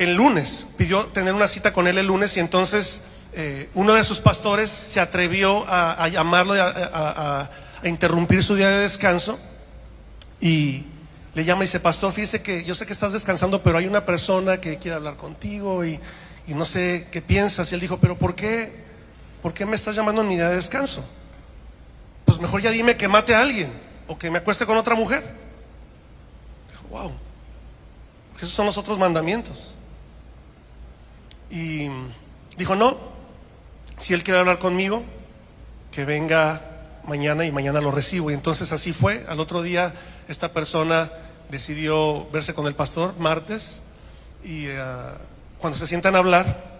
el 0.00 0.14
lunes, 0.14 0.66
pidió 0.78 1.04
tener 1.08 1.34
una 1.34 1.46
cita 1.46 1.74
con 1.74 1.86
él 1.86 1.98
el 1.98 2.06
lunes 2.06 2.34
y 2.38 2.40
entonces 2.40 3.02
eh, 3.34 3.68
uno 3.74 3.92
de 3.92 4.02
sus 4.02 4.18
pastores 4.18 4.70
se 4.70 4.98
atrevió 4.98 5.66
a, 5.68 6.08
llamarlo, 6.08 6.54
a, 6.54 7.50
a, 7.82 7.86
interrumpir 7.86 8.42
su 8.42 8.54
día 8.54 8.70
de 8.70 8.78
descanso 8.78 9.38
y 10.40 10.86
le 11.34 11.44
llama 11.44 11.64
y 11.64 11.66
dice, 11.66 11.80
pastor, 11.80 12.14
fíjese 12.14 12.40
que 12.40 12.64
yo 12.64 12.74
sé 12.74 12.86
que 12.86 12.94
estás 12.94 13.12
descansando, 13.12 13.62
pero 13.62 13.76
hay 13.76 13.86
una 13.86 14.06
persona 14.06 14.58
que 14.58 14.78
quiere 14.78 14.96
hablar 14.96 15.16
contigo 15.16 15.84
y, 15.84 16.00
no 16.46 16.64
sé 16.64 17.06
qué 17.12 17.20
piensas. 17.20 17.70
Y 17.70 17.74
él 17.74 17.80
dijo, 17.82 17.98
pero 17.98 18.16
¿por 18.16 18.34
qué? 18.34 18.72
¿Por 19.42 19.52
qué 19.52 19.66
me 19.66 19.76
estás 19.76 19.94
llamando 19.94 20.22
en 20.22 20.28
mi 20.28 20.36
día 20.36 20.48
de 20.48 20.56
descanso? 20.56 21.04
Pues 22.24 22.40
mejor 22.40 22.62
ya 22.62 22.70
dime 22.70 22.96
que 22.96 23.06
mate 23.06 23.34
a 23.34 23.42
alguien 23.42 23.70
o 24.08 24.18
que 24.18 24.30
me 24.30 24.38
acueste 24.38 24.64
con 24.64 24.78
otra 24.78 24.94
mujer. 24.94 25.22
Dijo, 26.70 26.86
wow, 26.88 27.12
esos 28.38 28.48
son 28.48 28.64
los 28.64 28.78
otros 28.78 28.98
mandamientos. 28.98 29.74
Y 31.50 31.88
dijo, 32.56 32.76
no, 32.76 32.96
si 33.98 34.14
él 34.14 34.22
quiere 34.22 34.40
hablar 34.40 34.58
conmigo, 34.58 35.02
que 35.90 36.04
venga 36.04 36.62
mañana 37.04 37.44
y 37.44 37.52
mañana 37.52 37.80
lo 37.80 37.90
recibo. 37.90 38.30
Y 38.30 38.34
entonces 38.34 38.72
así 38.72 38.92
fue. 38.92 39.24
Al 39.28 39.40
otro 39.40 39.62
día 39.62 39.92
esta 40.28 40.52
persona 40.52 41.10
decidió 41.50 42.28
verse 42.30 42.54
con 42.54 42.66
el 42.66 42.74
pastor 42.74 43.14
martes 43.18 43.82
y 44.44 44.66
eh, 44.66 44.78
cuando 45.58 45.78
se 45.78 45.86
sientan 45.86 46.14
a 46.14 46.18
hablar, 46.18 46.70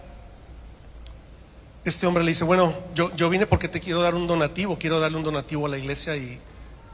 este 1.83 2.07
hombre 2.07 2.23
le 2.23 2.31
dice, 2.31 2.43
bueno, 2.43 2.73
yo, 2.95 3.13
yo 3.15 3.29
vine 3.29 3.45
porque 3.45 3.67
te 3.67 3.79
quiero 3.79 4.01
dar 4.01 4.15
un 4.15 4.27
donativo, 4.27 4.77
quiero 4.77 4.99
darle 4.99 5.17
un 5.17 5.23
donativo 5.23 5.65
a 5.65 5.69
la 5.69 5.77
iglesia 5.77 6.15
y 6.15 6.39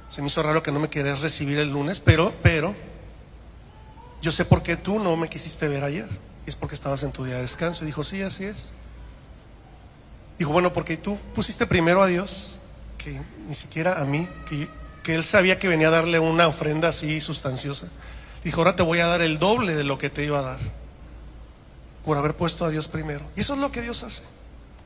se 0.09 0.21
me 0.21 0.27
hizo 0.27 0.41
raro 0.41 0.63
que 0.63 0.71
no 0.71 0.79
me 0.79 0.89
querías 0.89 1.21
recibir 1.21 1.59
el 1.59 1.71
lunes, 1.71 1.99
pero, 1.99 2.33
pero, 2.41 2.73
yo 4.21 4.31
sé 4.31 4.45
por 4.45 4.63
qué 4.63 4.77
tú 4.77 4.99
no 4.99 5.15
me 5.15 5.29
quisiste 5.29 5.67
ver 5.67 5.83
ayer 5.83 6.07
es 6.47 6.55
porque 6.55 6.75
estabas 6.75 7.03
en 7.03 7.11
tu 7.11 7.25
día 7.25 7.35
de 7.35 7.41
descanso. 7.41 7.83
Y 7.83 7.87
dijo, 7.87 8.03
sí, 8.03 8.21
así 8.21 8.45
es. 8.45 8.69
Dijo, 10.39 10.51
bueno, 10.51 10.71
porque 10.73 10.97
tú 10.97 11.17
pusiste 11.35 11.67
primero 11.67 12.01
a 12.01 12.07
Dios, 12.07 12.55
que 12.97 13.21
ni 13.47 13.55
siquiera 13.55 13.99
a 13.99 14.05
mí, 14.05 14.27
que, 14.49 14.69
que 15.03 15.15
Él 15.15 15.23
sabía 15.23 15.59
que 15.59 15.67
venía 15.67 15.89
a 15.89 15.91
darle 15.91 16.19
una 16.19 16.47
ofrenda 16.47 16.89
así 16.89 17.19
sustanciosa. 17.21 17.87
Dijo, 18.43 18.61
ahora 18.61 18.75
te 18.75 18.83
voy 18.83 18.99
a 18.99 19.07
dar 19.07 19.21
el 19.21 19.39
doble 19.39 19.75
de 19.75 19.83
lo 19.83 19.97
que 19.97 20.09
te 20.09 20.23
iba 20.23 20.39
a 20.39 20.43
dar, 20.43 20.59
por 22.05 22.17
haber 22.17 22.33
puesto 22.33 22.63
a 22.65 22.69
Dios 22.69 22.87
primero. 22.87 23.25
Y 23.35 23.41
eso 23.41 23.53
es 23.55 23.59
lo 23.59 23.71
que 23.71 23.81
Dios 23.81 24.03
hace. 24.03 24.23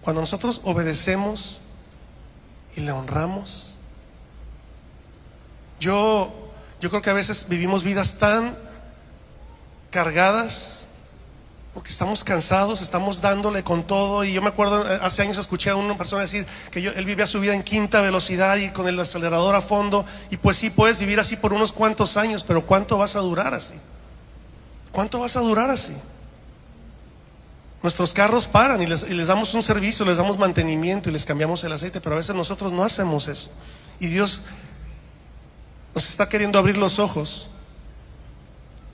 Cuando 0.01 0.21
nosotros 0.21 0.61
obedecemos 0.63 1.61
y 2.75 2.81
le 2.81 2.91
honramos, 2.91 3.75
yo, 5.79 6.33
yo 6.79 6.89
creo 6.89 7.01
que 7.01 7.09
a 7.11 7.13
veces 7.13 7.45
vivimos 7.47 7.83
vidas 7.83 8.15
tan 8.15 8.57
cargadas 9.91 10.80
porque 11.73 11.89
estamos 11.89 12.23
cansados, 12.23 12.81
estamos 12.81 13.21
dándole 13.21 13.63
con 13.63 13.83
todo. 13.83 14.25
Y 14.25 14.33
yo 14.33 14.41
me 14.41 14.49
acuerdo, 14.49 14.89
eh, 14.91 14.99
hace 15.01 15.21
años 15.21 15.37
escuché 15.37 15.69
a 15.69 15.75
una 15.75 15.97
persona 15.97 16.21
decir 16.21 16.45
que 16.69 16.85
él 16.85 17.05
vivía 17.05 17.25
su 17.25 17.39
vida 17.39 17.53
en 17.53 17.63
quinta 17.63 18.01
velocidad 18.01 18.57
y 18.57 18.71
con 18.71 18.87
el 18.87 18.99
acelerador 18.99 19.55
a 19.55 19.61
fondo. 19.61 20.05
Y 20.29 20.37
pues 20.37 20.57
sí, 20.57 20.69
puedes 20.69 20.99
vivir 20.99 21.19
así 21.19 21.37
por 21.37 21.53
unos 21.53 21.71
cuantos 21.71 22.17
años, 22.17 22.43
pero 22.43 22.65
¿cuánto 22.65 22.97
vas 22.97 23.15
a 23.15 23.19
durar 23.19 23.53
así? 23.53 23.75
¿Cuánto 24.91 25.19
vas 25.19 25.37
a 25.37 25.39
durar 25.39 25.69
así? 25.69 25.93
Nuestros 27.81 28.13
carros 28.13 28.47
paran 28.47 28.81
y 28.81 28.87
les, 28.87 29.03
y 29.03 29.13
les 29.13 29.27
damos 29.27 29.53
un 29.53 29.63
servicio, 29.63 30.05
les 30.05 30.17
damos 30.17 30.37
mantenimiento 30.37 31.09
y 31.09 31.13
les 31.13 31.25
cambiamos 31.25 31.63
el 31.63 31.71
aceite, 31.71 32.01
pero 32.01 32.15
a 32.15 32.19
veces 32.19 32.35
nosotros 32.35 32.73
no 32.73 32.83
hacemos 32.83 33.29
eso. 33.29 33.49
Y 33.99 34.07
Dios 34.07 34.41
nos 35.95 36.07
está 36.09 36.27
queriendo 36.27 36.59
abrir 36.59 36.77
los 36.77 36.99
ojos, 36.99 37.49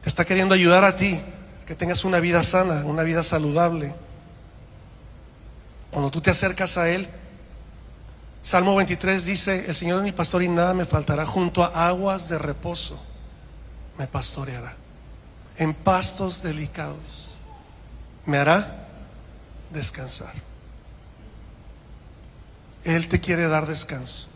te 0.04 0.10
está 0.10 0.24
queriendo 0.26 0.54
ayudar 0.54 0.84
a 0.84 0.96
ti 0.96 1.20
que 1.68 1.76
tengas 1.76 2.06
una 2.06 2.22
vida 2.22 2.44
sana, 2.44 2.86
una 2.86 3.04
vida 3.04 3.24
saludable. 3.24 3.94
Cuando 5.92 6.10
tú 6.10 6.22
te 6.22 6.32
acercas 6.32 6.78
a 6.78 6.90
Él, 6.90 7.10
Salmo 8.42 8.74
23 8.78 9.26
dice, 9.26 9.66
el 9.68 9.76
Señor 9.76 10.00
es 10.00 10.06
mi 10.06 10.14
pastor 10.14 10.42
y 10.42 10.48
nada 10.48 10.74
me 10.74 10.86
faltará, 10.86 11.26
junto 11.26 11.64
a 11.64 11.90
aguas 11.90 12.30
de 12.30 12.38
reposo 12.38 12.98
me 13.98 14.08
pastoreará, 14.08 14.76
en 15.58 15.74
pastos 15.74 16.42
delicados 16.42 17.36
me 18.26 18.38
hará 18.38 18.88
descansar. 19.72 20.34
Él 22.86 23.10
te 23.10 23.20
quiere 23.20 23.48
dar 23.50 23.68
descanso, 23.68 24.28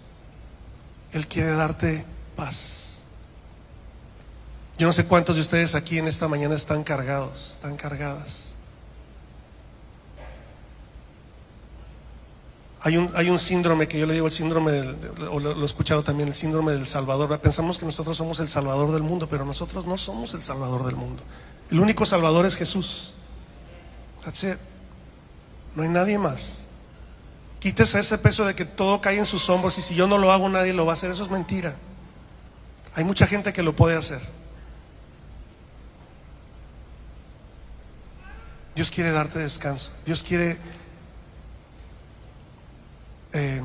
Él 1.14 1.28
quiere 1.28 1.52
darte 1.52 2.06
paz. 2.36 2.81
Yo 4.82 4.88
no 4.88 4.94
sé 4.94 5.06
cuántos 5.06 5.36
de 5.36 5.42
ustedes 5.42 5.76
aquí 5.76 6.00
en 6.00 6.08
esta 6.08 6.28
mañana 6.28 6.56
están 6.56 6.84
cargados, 6.84 7.52
están 7.52 7.76
cargadas. 7.76 8.56
Hay 12.82 12.98
un, 12.98 13.38
síndrome 13.38 13.88
que 13.88 14.00
yo 14.00 14.08
le 14.08 14.16
digo 14.16 14.26
el 14.26 14.32
síndrome, 14.34 14.72
del, 14.72 14.98
o 15.30 15.40
lo, 15.40 15.62
he 15.62 15.66
escuchado 15.66 16.04
también, 16.04 16.30
el 16.30 16.34
síndrome 16.34 16.72
del 16.72 16.88
Salvador. 16.88 17.40
Pensamos 17.40 17.78
que 17.78 17.86
nosotros 17.86 18.18
somos 18.18 18.40
el 18.40 18.50
Salvador 18.50 18.92
del 18.92 19.04
mundo, 19.04 19.28
pero 19.30 19.46
nosotros 19.46 19.86
no 19.86 20.00
somos 20.00 20.34
el 20.34 20.42
Salvador 20.42 20.84
del 20.84 20.96
mundo. 20.96 21.22
El 21.70 21.80
único 21.80 22.04
Salvador 22.04 22.48
es 22.48 22.56
Jesús. 22.56 23.14
No 25.76 25.84
hay 25.84 25.90
nadie 25.90 26.18
más. 26.18 26.62
Quítese 27.60 28.00
ese 28.00 28.18
peso 28.18 28.46
de 28.46 28.56
que 28.56 28.66
todo 28.66 29.00
cae 29.00 29.20
en 29.20 29.28
sus 29.28 29.48
hombros 29.48 29.78
y 29.78 29.84
si 29.84 29.94
yo 29.94 30.08
no 30.08 30.18
lo 30.18 30.32
hago 30.32 30.50
nadie 30.50 30.74
lo 30.74 30.88
va 30.88 30.94
a 30.94 30.96
hacer. 30.96 31.12
Eso 31.12 31.22
es 31.22 31.30
mentira. 31.30 31.76
Hay 32.96 33.04
mucha 33.04 33.28
gente 33.28 33.54
que 33.54 33.62
lo 33.62 33.76
puede 33.76 33.96
hacer. 33.96 34.41
Dios 38.76 38.90
quiere 38.90 39.12
darte 39.12 39.40
descanso. 39.40 39.92
Dios 40.06 40.24
quiere 40.24 40.58
eh, 43.34 43.62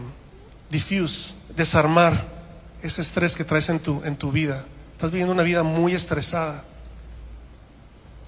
diffuse, 0.71 1.35
desarmar 1.55 2.25
ese 2.83 3.03
estrés 3.03 3.35
que 3.37 3.45
traes 3.45 3.69
en 3.69 3.81
tu, 3.81 4.03
en 4.05 4.17
tu 4.17 4.33
vida. 4.33 4.65
Estás 4.93 5.11
viviendo 5.11 5.33
una 5.33 5.43
vida 5.43 5.63
muy 5.63 5.93
estresada. 5.93 6.65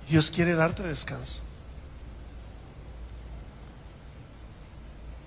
Dios 0.08 0.30
quiere 0.30 0.54
darte 0.54 0.82
descanso. 0.82 1.40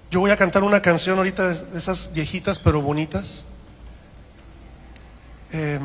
Yo 0.09 0.19
voy 0.19 0.31
a 0.31 0.37
cantar 0.37 0.63
una 0.63 0.81
canción 0.81 1.17
ahorita 1.17 1.53
de 1.53 1.77
esas 1.77 2.11
viejitas 2.11 2.59
pero 2.59 2.81
bonitas, 2.81 3.45
eh, 5.53 5.79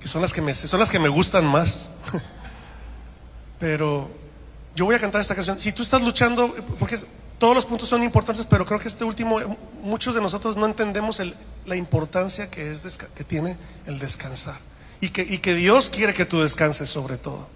que 0.00 0.08
son 0.08 0.22
las 0.22 0.32
que 0.32 0.40
me 0.40 0.54
son 0.54 0.80
las 0.80 0.88
que 0.88 0.98
me 0.98 1.08
gustan 1.08 1.44
más. 1.44 1.90
pero 3.58 4.10
yo 4.78 4.84
voy 4.84 4.94
a 4.94 5.00
cantar 5.00 5.20
esta 5.20 5.34
canción. 5.34 5.60
Si 5.60 5.72
tú 5.72 5.82
estás 5.82 6.00
luchando, 6.02 6.54
porque 6.78 6.96
todos 7.36 7.52
los 7.52 7.66
puntos 7.66 7.88
son 7.88 8.04
importantes, 8.04 8.46
pero 8.46 8.64
creo 8.64 8.78
que 8.78 8.86
este 8.86 9.02
último, 9.02 9.40
muchos 9.82 10.14
de 10.14 10.20
nosotros 10.20 10.56
no 10.56 10.66
entendemos 10.66 11.20
la 11.66 11.74
importancia 11.74 12.48
que, 12.48 12.76
tiene 13.26 13.56
el 13.86 13.98
descansar. 13.98 14.54
Y 15.00 15.08
que, 15.08 15.54
Dios 15.56 15.90
quiere 15.90 16.14
que 16.14 16.24
tú 16.24 16.40
descanses 16.40 16.88
sobre 16.88 17.16
todo. 17.16 17.48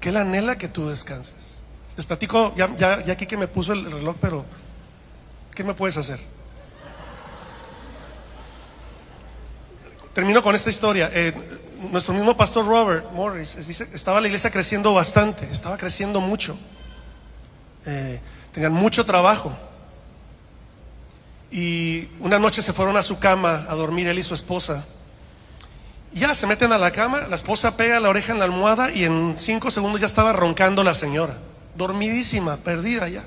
Que 0.00 0.08
Él 0.08 0.16
anhela 0.16 0.56
que 0.56 0.68
tú 0.68 0.88
descanses. 0.88 1.60
Les 1.94 2.06
platico, 2.06 2.54
ya 2.56 3.04
aquí 3.10 3.26
que 3.26 3.36
me 3.36 3.46
puso 3.46 3.74
el 3.74 3.84
reloj, 3.84 4.16
pero 4.18 4.46
¿qué 5.54 5.62
me 5.62 5.74
puedes 5.74 5.98
hacer? 5.98 6.20
Termino 10.14 10.42
con 10.42 10.54
esta 10.54 10.70
historia. 10.70 11.10
Eh, 11.12 11.34
nuestro 11.90 12.14
mismo 12.14 12.36
pastor 12.36 12.66
Robert 12.66 13.12
Morris 13.12 13.66
dice, 13.66 13.88
estaba 13.92 14.20
la 14.20 14.26
iglesia 14.26 14.50
creciendo 14.50 14.92
bastante, 14.94 15.48
estaba 15.52 15.76
creciendo 15.76 16.20
mucho. 16.20 16.56
Eh, 17.86 18.20
tenían 18.52 18.72
mucho 18.72 19.04
trabajo. 19.04 19.52
Y 21.50 22.08
una 22.20 22.38
noche 22.38 22.60
se 22.60 22.72
fueron 22.72 22.96
a 22.96 23.02
su 23.02 23.18
cama 23.18 23.66
a 23.68 23.74
dormir 23.74 24.08
él 24.08 24.18
y 24.18 24.22
su 24.22 24.34
esposa. 24.34 24.84
Ya 26.12 26.34
se 26.34 26.46
meten 26.46 26.72
a 26.72 26.78
la 26.78 26.90
cama, 26.90 27.26
la 27.28 27.36
esposa 27.36 27.76
pega 27.76 28.00
la 28.00 28.08
oreja 28.08 28.32
en 28.32 28.38
la 28.38 28.44
almohada 28.44 28.90
y 28.90 29.04
en 29.04 29.36
cinco 29.38 29.70
segundos 29.70 30.00
ya 30.00 30.06
estaba 30.06 30.32
roncando 30.32 30.82
la 30.82 30.94
señora 30.94 31.38
dormidísima, 31.78 32.56
perdida 32.58 33.08
ya. 33.08 33.24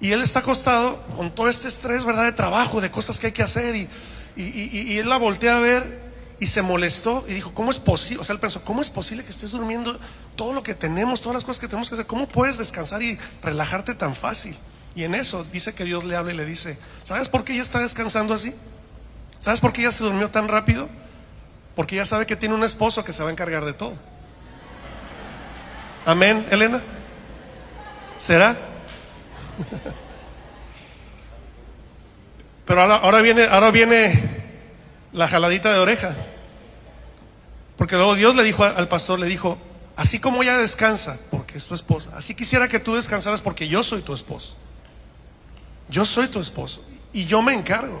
Y 0.00 0.12
él 0.12 0.22
está 0.22 0.40
acostado 0.40 0.98
con 1.16 1.34
todo 1.34 1.48
este 1.48 1.68
estrés, 1.68 2.04
¿verdad? 2.04 2.24
De 2.24 2.32
trabajo, 2.32 2.80
de 2.80 2.90
cosas 2.90 3.18
que 3.18 3.26
hay 3.26 3.32
que 3.32 3.42
hacer. 3.42 3.76
Y, 3.76 3.88
y, 4.36 4.42
y, 4.42 4.92
y 4.92 4.98
él 4.98 5.08
la 5.08 5.18
voltea 5.18 5.58
a 5.58 5.60
ver 5.60 6.11
y 6.42 6.46
se 6.48 6.60
molestó 6.60 7.24
y 7.28 7.34
dijo, 7.34 7.54
¿cómo 7.54 7.70
es 7.70 7.78
posible? 7.78 8.20
O 8.20 8.24
sea, 8.24 8.32
él 8.32 8.40
pensó, 8.40 8.64
¿cómo 8.64 8.82
es 8.82 8.90
posible 8.90 9.22
que 9.22 9.30
estés 9.30 9.52
durmiendo 9.52 9.96
todo 10.34 10.52
lo 10.52 10.64
que 10.64 10.74
tenemos, 10.74 11.20
todas 11.20 11.36
las 11.36 11.44
cosas 11.44 11.60
que 11.60 11.68
tenemos 11.68 11.88
que 11.88 11.94
hacer? 11.94 12.08
¿Cómo 12.08 12.26
puedes 12.26 12.58
descansar 12.58 13.00
y 13.00 13.16
relajarte 13.44 13.94
tan 13.94 14.16
fácil? 14.16 14.56
Y 14.96 15.04
en 15.04 15.14
eso 15.14 15.46
dice 15.52 15.72
que 15.72 15.84
Dios 15.84 16.02
le 16.02 16.16
habla 16.16 16.32
y 16.32 16.36
le 16.36 16.44
dice, 16.44 16.76
¿sabes 17.04 17.28
por 17.28 17.44
qué 17.44 17.52
ella 17.52 17.62
está 17.62 17.78
descansando 17.78 18.34
así? 18.34 18.52
¿Sabes 19.38 19.60
por 19.60 19.72
qué 19.72 19.82
ella 19.82 19.92
se 19.92 20.02
durmió 20.02 20.30
tan 20.30 20.48
rápido? 20.48 20.88
Porque 21.76 21.94
ella 21.94 22.06
sabe 22.06 22.26
que 22.26 22.34
tiene 22.34 22.56
un 22.56 22.64
esposo 22.64 23.04
que 23.04 23.12
se 23.12 23.22
va 23.22 23.28
a 23.28 23.32
encargar 23.32 23.64
de 23.64 23.74
todo. 23.74 23.94
Amén, 26.04 26.44
Elena. 26.50 26.82
¿Será? 28.18 28.56
Pero 32.66 32.80
ahora, 32.80 32.96
ahora, 32.96 33.20
viene, 33.20 33.44
ahora 33.44 33.70
viene 33.70 34.20
la 35.12 35.28
jaladita 35.28 35.72
de 35.72 35.78
oreja. 35.78 36.16
Porque 37.82 37.96
luego 37.96 38.14
Dios 38.14 38.36
le 38.36 38.44
dijo 38.44 38.62
al 38.62 38.86
pastor, 38.86 39.18
le 39.18 39.26
dijo, 39.26 39.58
así 39.96 40.20
como 40.20 40.40
ella 40.44 40.56
descansa, 40.56 41.18
porque 41.32 41.58
es 41.58 41.66
tu 41.66 41.74
esposa, 41.74 42.12
así 42.14 42.32
quisiera 42.32 42.68
que 42.68 42.78
tú 42.78 42.94
descansaras 42.94 43.40
porque 43.40 43.66
yo 43.66 43.82
soy 43.82 44.02
tu 44.02 44.14
esposo. 44.14 44.54
Yo 45.88 46.06
soy 46.06 46.28
tu 46.28 46.38
esposo 46.38 46.80
y 47.12 47.24
yo 47.24 47.42
me 47.42 47.52
encargo. 47.52 48.00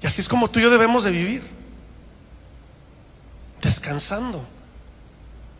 Y 0.00 0.06
así 0.06 0.22
es 0.22 0.30
como 0.30 0.48
tú 0.48 0.58
y 0.58 0.62
yo 0.62 0.70
debemos 0.70 1.04
de 1.04 1.10
vivir. 1.10 1.42
Descansando 3.60 4.42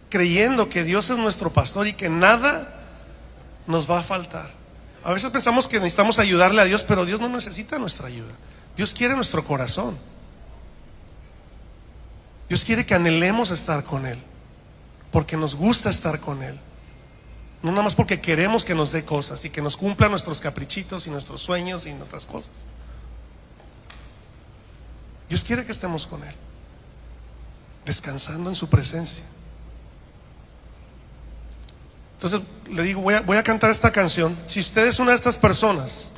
creyendo 0.09 0.71
que 0.71 0.83
Dios 0.83 1.11
es 1.11 1.19
nuestro 1.19 1.53
pastor 1.53 1.89
y 1.89 1.93
que 1.93 2.09
nada 2.09 2.75
nos 3.67 3.87
va 3.87 3.99
a 3.99 4.03
faltar. 4.03 4.49
A 5.05 5.13
veces 5.13 5.29
pensamos 5.29 5.69
que 5.69 5.77
necesitamos 5.77 6.19
ayudarle 6.19 6.63
a 6.63 6.65
Dios, 6.65 6.85
pero 6.85 7.05
Dios 7.05 7.21
no 7.21 7.29
necesita 7.29 7.79
nuestra 7.79 8.07
ayuda. 8.07 8.33
Dios 8.79 8.95
quiere 8.95 9.15
nuestro 9.15 9.45
corazón. 9.45 9.99
Dios 12.49 12.65
quiere 12.65 12.87
que 12.87 12.95
anhelemos 12.95 13.51
estar 13.51 13.85
con 13.85 14.07
Él, 14.07 14.19
porque 15.11 15.37
nos 15.37 15.57
gusta 15.57 15.91
estar 15.91 16.21
con 16.21 16.43
Él. 16.43 16.59
No 17.63 17.71
nada 17.73 17.83
más 17.83 17.95
porque 17.95 18.21
queremos 18.21 18.65
que 18.65 18.75
nos 18.75 18.93
dé 18.93 19.05
cosas 19.05 19.45
y 19.45 19.51
que 19.51 19.63
nos 19.63 19.77
cumpla 19.77 20.09
nuestros 20.09 20.41
caprichitos 20.41 21.07
y 21.07 21.11
nuestros 21.11 21.43
sueños 21.43 21.87
y 21.87 21.93
nuestras 21.93 22.27
cosas. 22.27 22.51
Dios 25.29 25.43
quiere 25.43 25.65
que 25.65 25.73
estemos 25.73 26.07
con 26.07 26.23
Él, 26.23 26.35
descansando 27.85 28.51
en 28.51 28.57
su 28.57 28.69
presencia. 28.69 29.25
Entonces 32.15 32.41
le 32.71 32.83
digo, 32.83 33.01
voy 33.01 33.37
a, 33.37 33.43
cantar 33.43 33.71
esta 33.71 33.91
canción. 33.91 34.37
Si 34.47 34.61
usted 34.61 34.87
es 34.87 34.99
una 35.01 35.11
de 35.11 35.17
estas 35.17 35.37
personas 35.37 36.13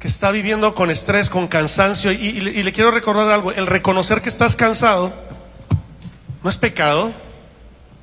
que 0.00 0.08
está 0.08 0.30
viviendo 0.30 0.74
con 0.74 0.90
estrés, 0.90 1.30
con 1.30 1.46
cansancio, 1.46 2.10
y, 2.10 2.40
le 2.40 2.72
quiero 2.72 2.90
recordar 2.90 3.30
algo, 3.30 3.52
el 3.52 3.66
reconocer 3.66 4.22
que 4.22 4.28
estás 4.30 4.56
cansado 4.56 5.12
no 6.42 6.50
es 6.50 6.56
pecado, 6.56 7.12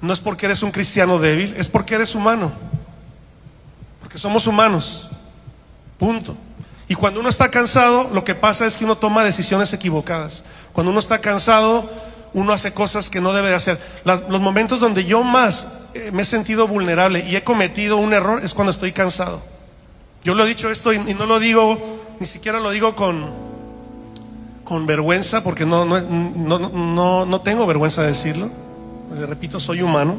no 0.01 0.13
es 0.13 0.19
porque 0.19 0.45
eres 0.45 0.63
un 0.63 0.71
cristiano 0.71 1.19
débil, 1.19 1.53
es 1.57 1.67
porque 1.67 1.95
eres 1.95 2.15
humano, 2.15 2.51
porque 4.01 4.17
somos 4.17 4.47
humanos, 4.47 5.09
punto. 5.97 6.37
Y 6.87 6.95
cuando 6.95 7.19
uno 7.19 7.29
está 7.29 7.51
cansado, 7.51 8.09
lo 8.13 8.23
que 8.23 8.33
pasa 8.33 8.65
es 8.65 8.77
que 8.77 8.85
uno 8.85 8.97
toma 8.97 9.23
decisiones 9.23 9.73
equivocadas. 9.73 10.43
Cuando 10.73 10.91
uno 10.91 10.99
está 10.99 11.21
cansado, 11.21 11.87
uno 12.33 12.51
hace 12.51 12.73
cosas 12.73 13.09
que 13.09 13.21
no 13.21 13.33
debe 13.33 13.49
de 13.49 13.55
hacer. 13.55 13.79
Los 14.03 14.41
momentos 14.41 14.79
donde 14.79 15.05
yo 15.05 15.21
más 15.23 15.67
eh, 15.93 16.11
me 16.11 16.23
he 16.23 16.25
sentido 16.25 16.67
vulnerable 16.67 17.23
y 17.27 17.35
he 17.35 17.43
cometido 17.43 17.97
un 17.97 18.13
error 18.13 18.41
es 18.43 18.55
cuando 18.55 18.71
estoy 18.71 18.91
cansado. 18.91 19.43
Yo 20.23 20.33
lo 20.33 20.45
he 20.45 20.47
dicho 20.47 20.69
esto 20.69 20.91
y 20.91 21.13
no 21.13 21.25
lo 21.25 21.39
digo, 21.39 21.99
ni 22.19 22.25
siquiera 22.25 22.59
lo 22.59 22.71
digo 22.71 22.95
con, 22.95 23.48
con 24.69 24.85
vergüenza, 24.85 25.43
porque 25.43 25.65
no, 25.65 25.83
no, 25.83 25.99
no, 25.99 27.25
no, 27.25 27.41
tengo 27.41 27.65
vergüenza 27.65 28.03
de 28.03 28.09
decirlo. 28.09 28.51
Repito, 29.27 29.59
soy 29.59 29.81
humano. 29.81 30.15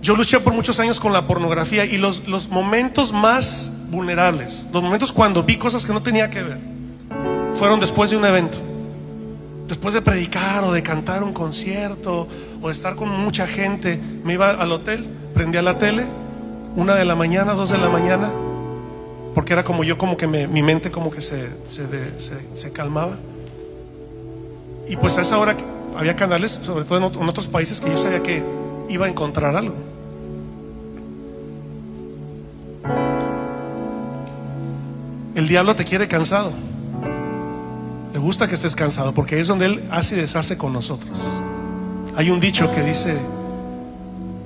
Yo 0.00 0.16
luché 0.16 0.40
por 0.40 0.54
muchos 0.54 0.80
años 0.80 0.98
con 0.98 1.12
la 1.12 1.26
pornografía 1.26 1.84
y 1.84 1.98
los, 1.98 2.26
los 2.26 2.48
momentos 2.48 3.12
más 3.12 3.70
vulnerables, 3.90 4.66
los 4.72 4.82
momentos 4.82 5.12
cuando 5.12 5.42
vi 5.42 5.58
cosas 5.58 5.84
que 5.84 5.92
no 5.92 6.02
tenía 6.02 6.30
que 6.30 6.42
ver, 6.42 6.58
fueron 7.54 7.80
después 7.80 8.08
de 8.10 8.16
un 8.16 8.24
evento 8.24 8.58
después 9.68 9.92
de 9.92 10.00
predicar 10.00 10.64
o 10.64 10.72
de 10.72 10.82
cantar 10.82 11.22
un 11.22 11.34
concierto 11.34 12.26
o 12.62 12.68
de 12.68 12.72
estar 12.72 12.96
con 12.96 13.10
mucha 13.10 13.46
gente, 13.46 14.00
me 14.24 14.32
iba 14.32 14.48
al 14.48 14.72
hotel, 14.72 15.06
prendía 15.34 15.60
la 15.60 15.78
tele, 15.78 16.06
una 16.74 16.94
de 16.94 17.04
la 17.04 17.14
mañana, 17.14 17.52
dos 17.52 17.68
de 17.68 17.76
la 17.76 17.90
mañana, 17.90 18.30
porque 19.34 19.52
era 19.52 19.64
como 19.64 19.84
yo, 19.84 19.98
como 19.98 20.16
que 20.16 20.26
me, 20.26 20.46
mi 20.46 20.62
mente 20.62 20.90
como 20.90 21.10
que 21.10 21.20
se, 21.20 21.48
se, 21.68 21.86
se, 22.54 22.72
calmaba. 22.72 23.16
Y 24.88 24.96
pues 24.96 25.18
a 25.18 25.22
esa 25.22 25.38
hora 25.38 25.56
había 25.96 26.16
canales, 26.16 26.60
sobre 26.62 26.84
todo 26.84 26.98
en 26.98 27.28
otros 27.28 27.48
países, 27.48 27.80
que 27.80 27.90
yo 27.90 27.98
sabía 27.98 28.22
que 28.22 28.42
iba 28.88 29.06
a 29.06 29.08
encontrar 29.08 29.54
algo. 29.54 29.74
El 35.34 35.46
diablo 35.46 35.76
te 35.76 35.84
quiere 35.84 36.08
cansado. 36.08 36.52
Le 38.12 38.18
gusta 38.18 38.48
que 38.48 38.56
estés 38.56 38.74
cansado 38.74 39.14
porque 39.14 39.38
es 39.38 39.46
donde 39.46 39.66
Él 39.66 39.84
hace 39.90 40.16
y 40.16 40.18
deshace 40.18 40.58
con 40.58 40.72
nosotros. 40.72 41.16
Hay 42.16 42.30
un 42.30 42.40
dicho 42.40 42.68
que 42.72 42.82
dice, 42.82 43.16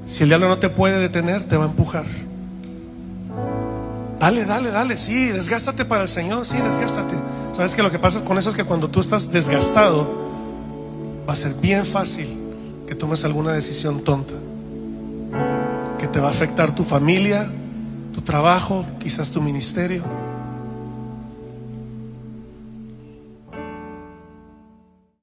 si 0.06 0.24
el 0.24 0.28
diablo 0.28 0.48
no 0.48 0.58
te 0.58 0.68
puede 0.68 0.98
detener, 0.98 1.44
te 1.44 1.56
va 1.56 1.64
a 1.64 1.68
empujar. 1.68 2.04
Dale, 4.22 4.44
dale, 4.44 4.70
dale, 4.70 4.96
sí, 4.96 5.30
desgástate 5.30 5.84
para 5.84 6.04
el 6.04 6.08
Señor, 6.08 6.46
sí, 6.46 6.56
desgástate. 6.56 7.16
Sabes 7.56 7.74
que 7.74 7.82
lo 7.82 7.90
que 7.90 7.98
pasa 7.98 8.24
con 8.24 8.38
eso 8.38 8.50
es 8.50 8.54
que 8.54 8.62
cuando 8.62 8.88
tú 8.88 9.00
estás 9.00 9.32
desgastado, 9.32 10.08
va 11.28 11.32
a 11.32 11.34
ser 11.34 11.54
bien 11.54 11.84
fácil 11.84 12.28
que 12.86 12.94
tomes 12.94 13.24
alguna 13.24 13.52
decisión 13.52 14.04
tonta, 14.04 14.34
que 15.98 16.06
te 16.06 16.20
va 16.20 16.28
a 16.28 16.30
afectar 16.30 16.72
tu 16.72 16.84
familia, 16.84 17.50
tu 18.14 18.20
trabajo, 18.20 18.86
quizás 19.00 19.32
tu 19.32 19.42
ministerio. 19.42 20.04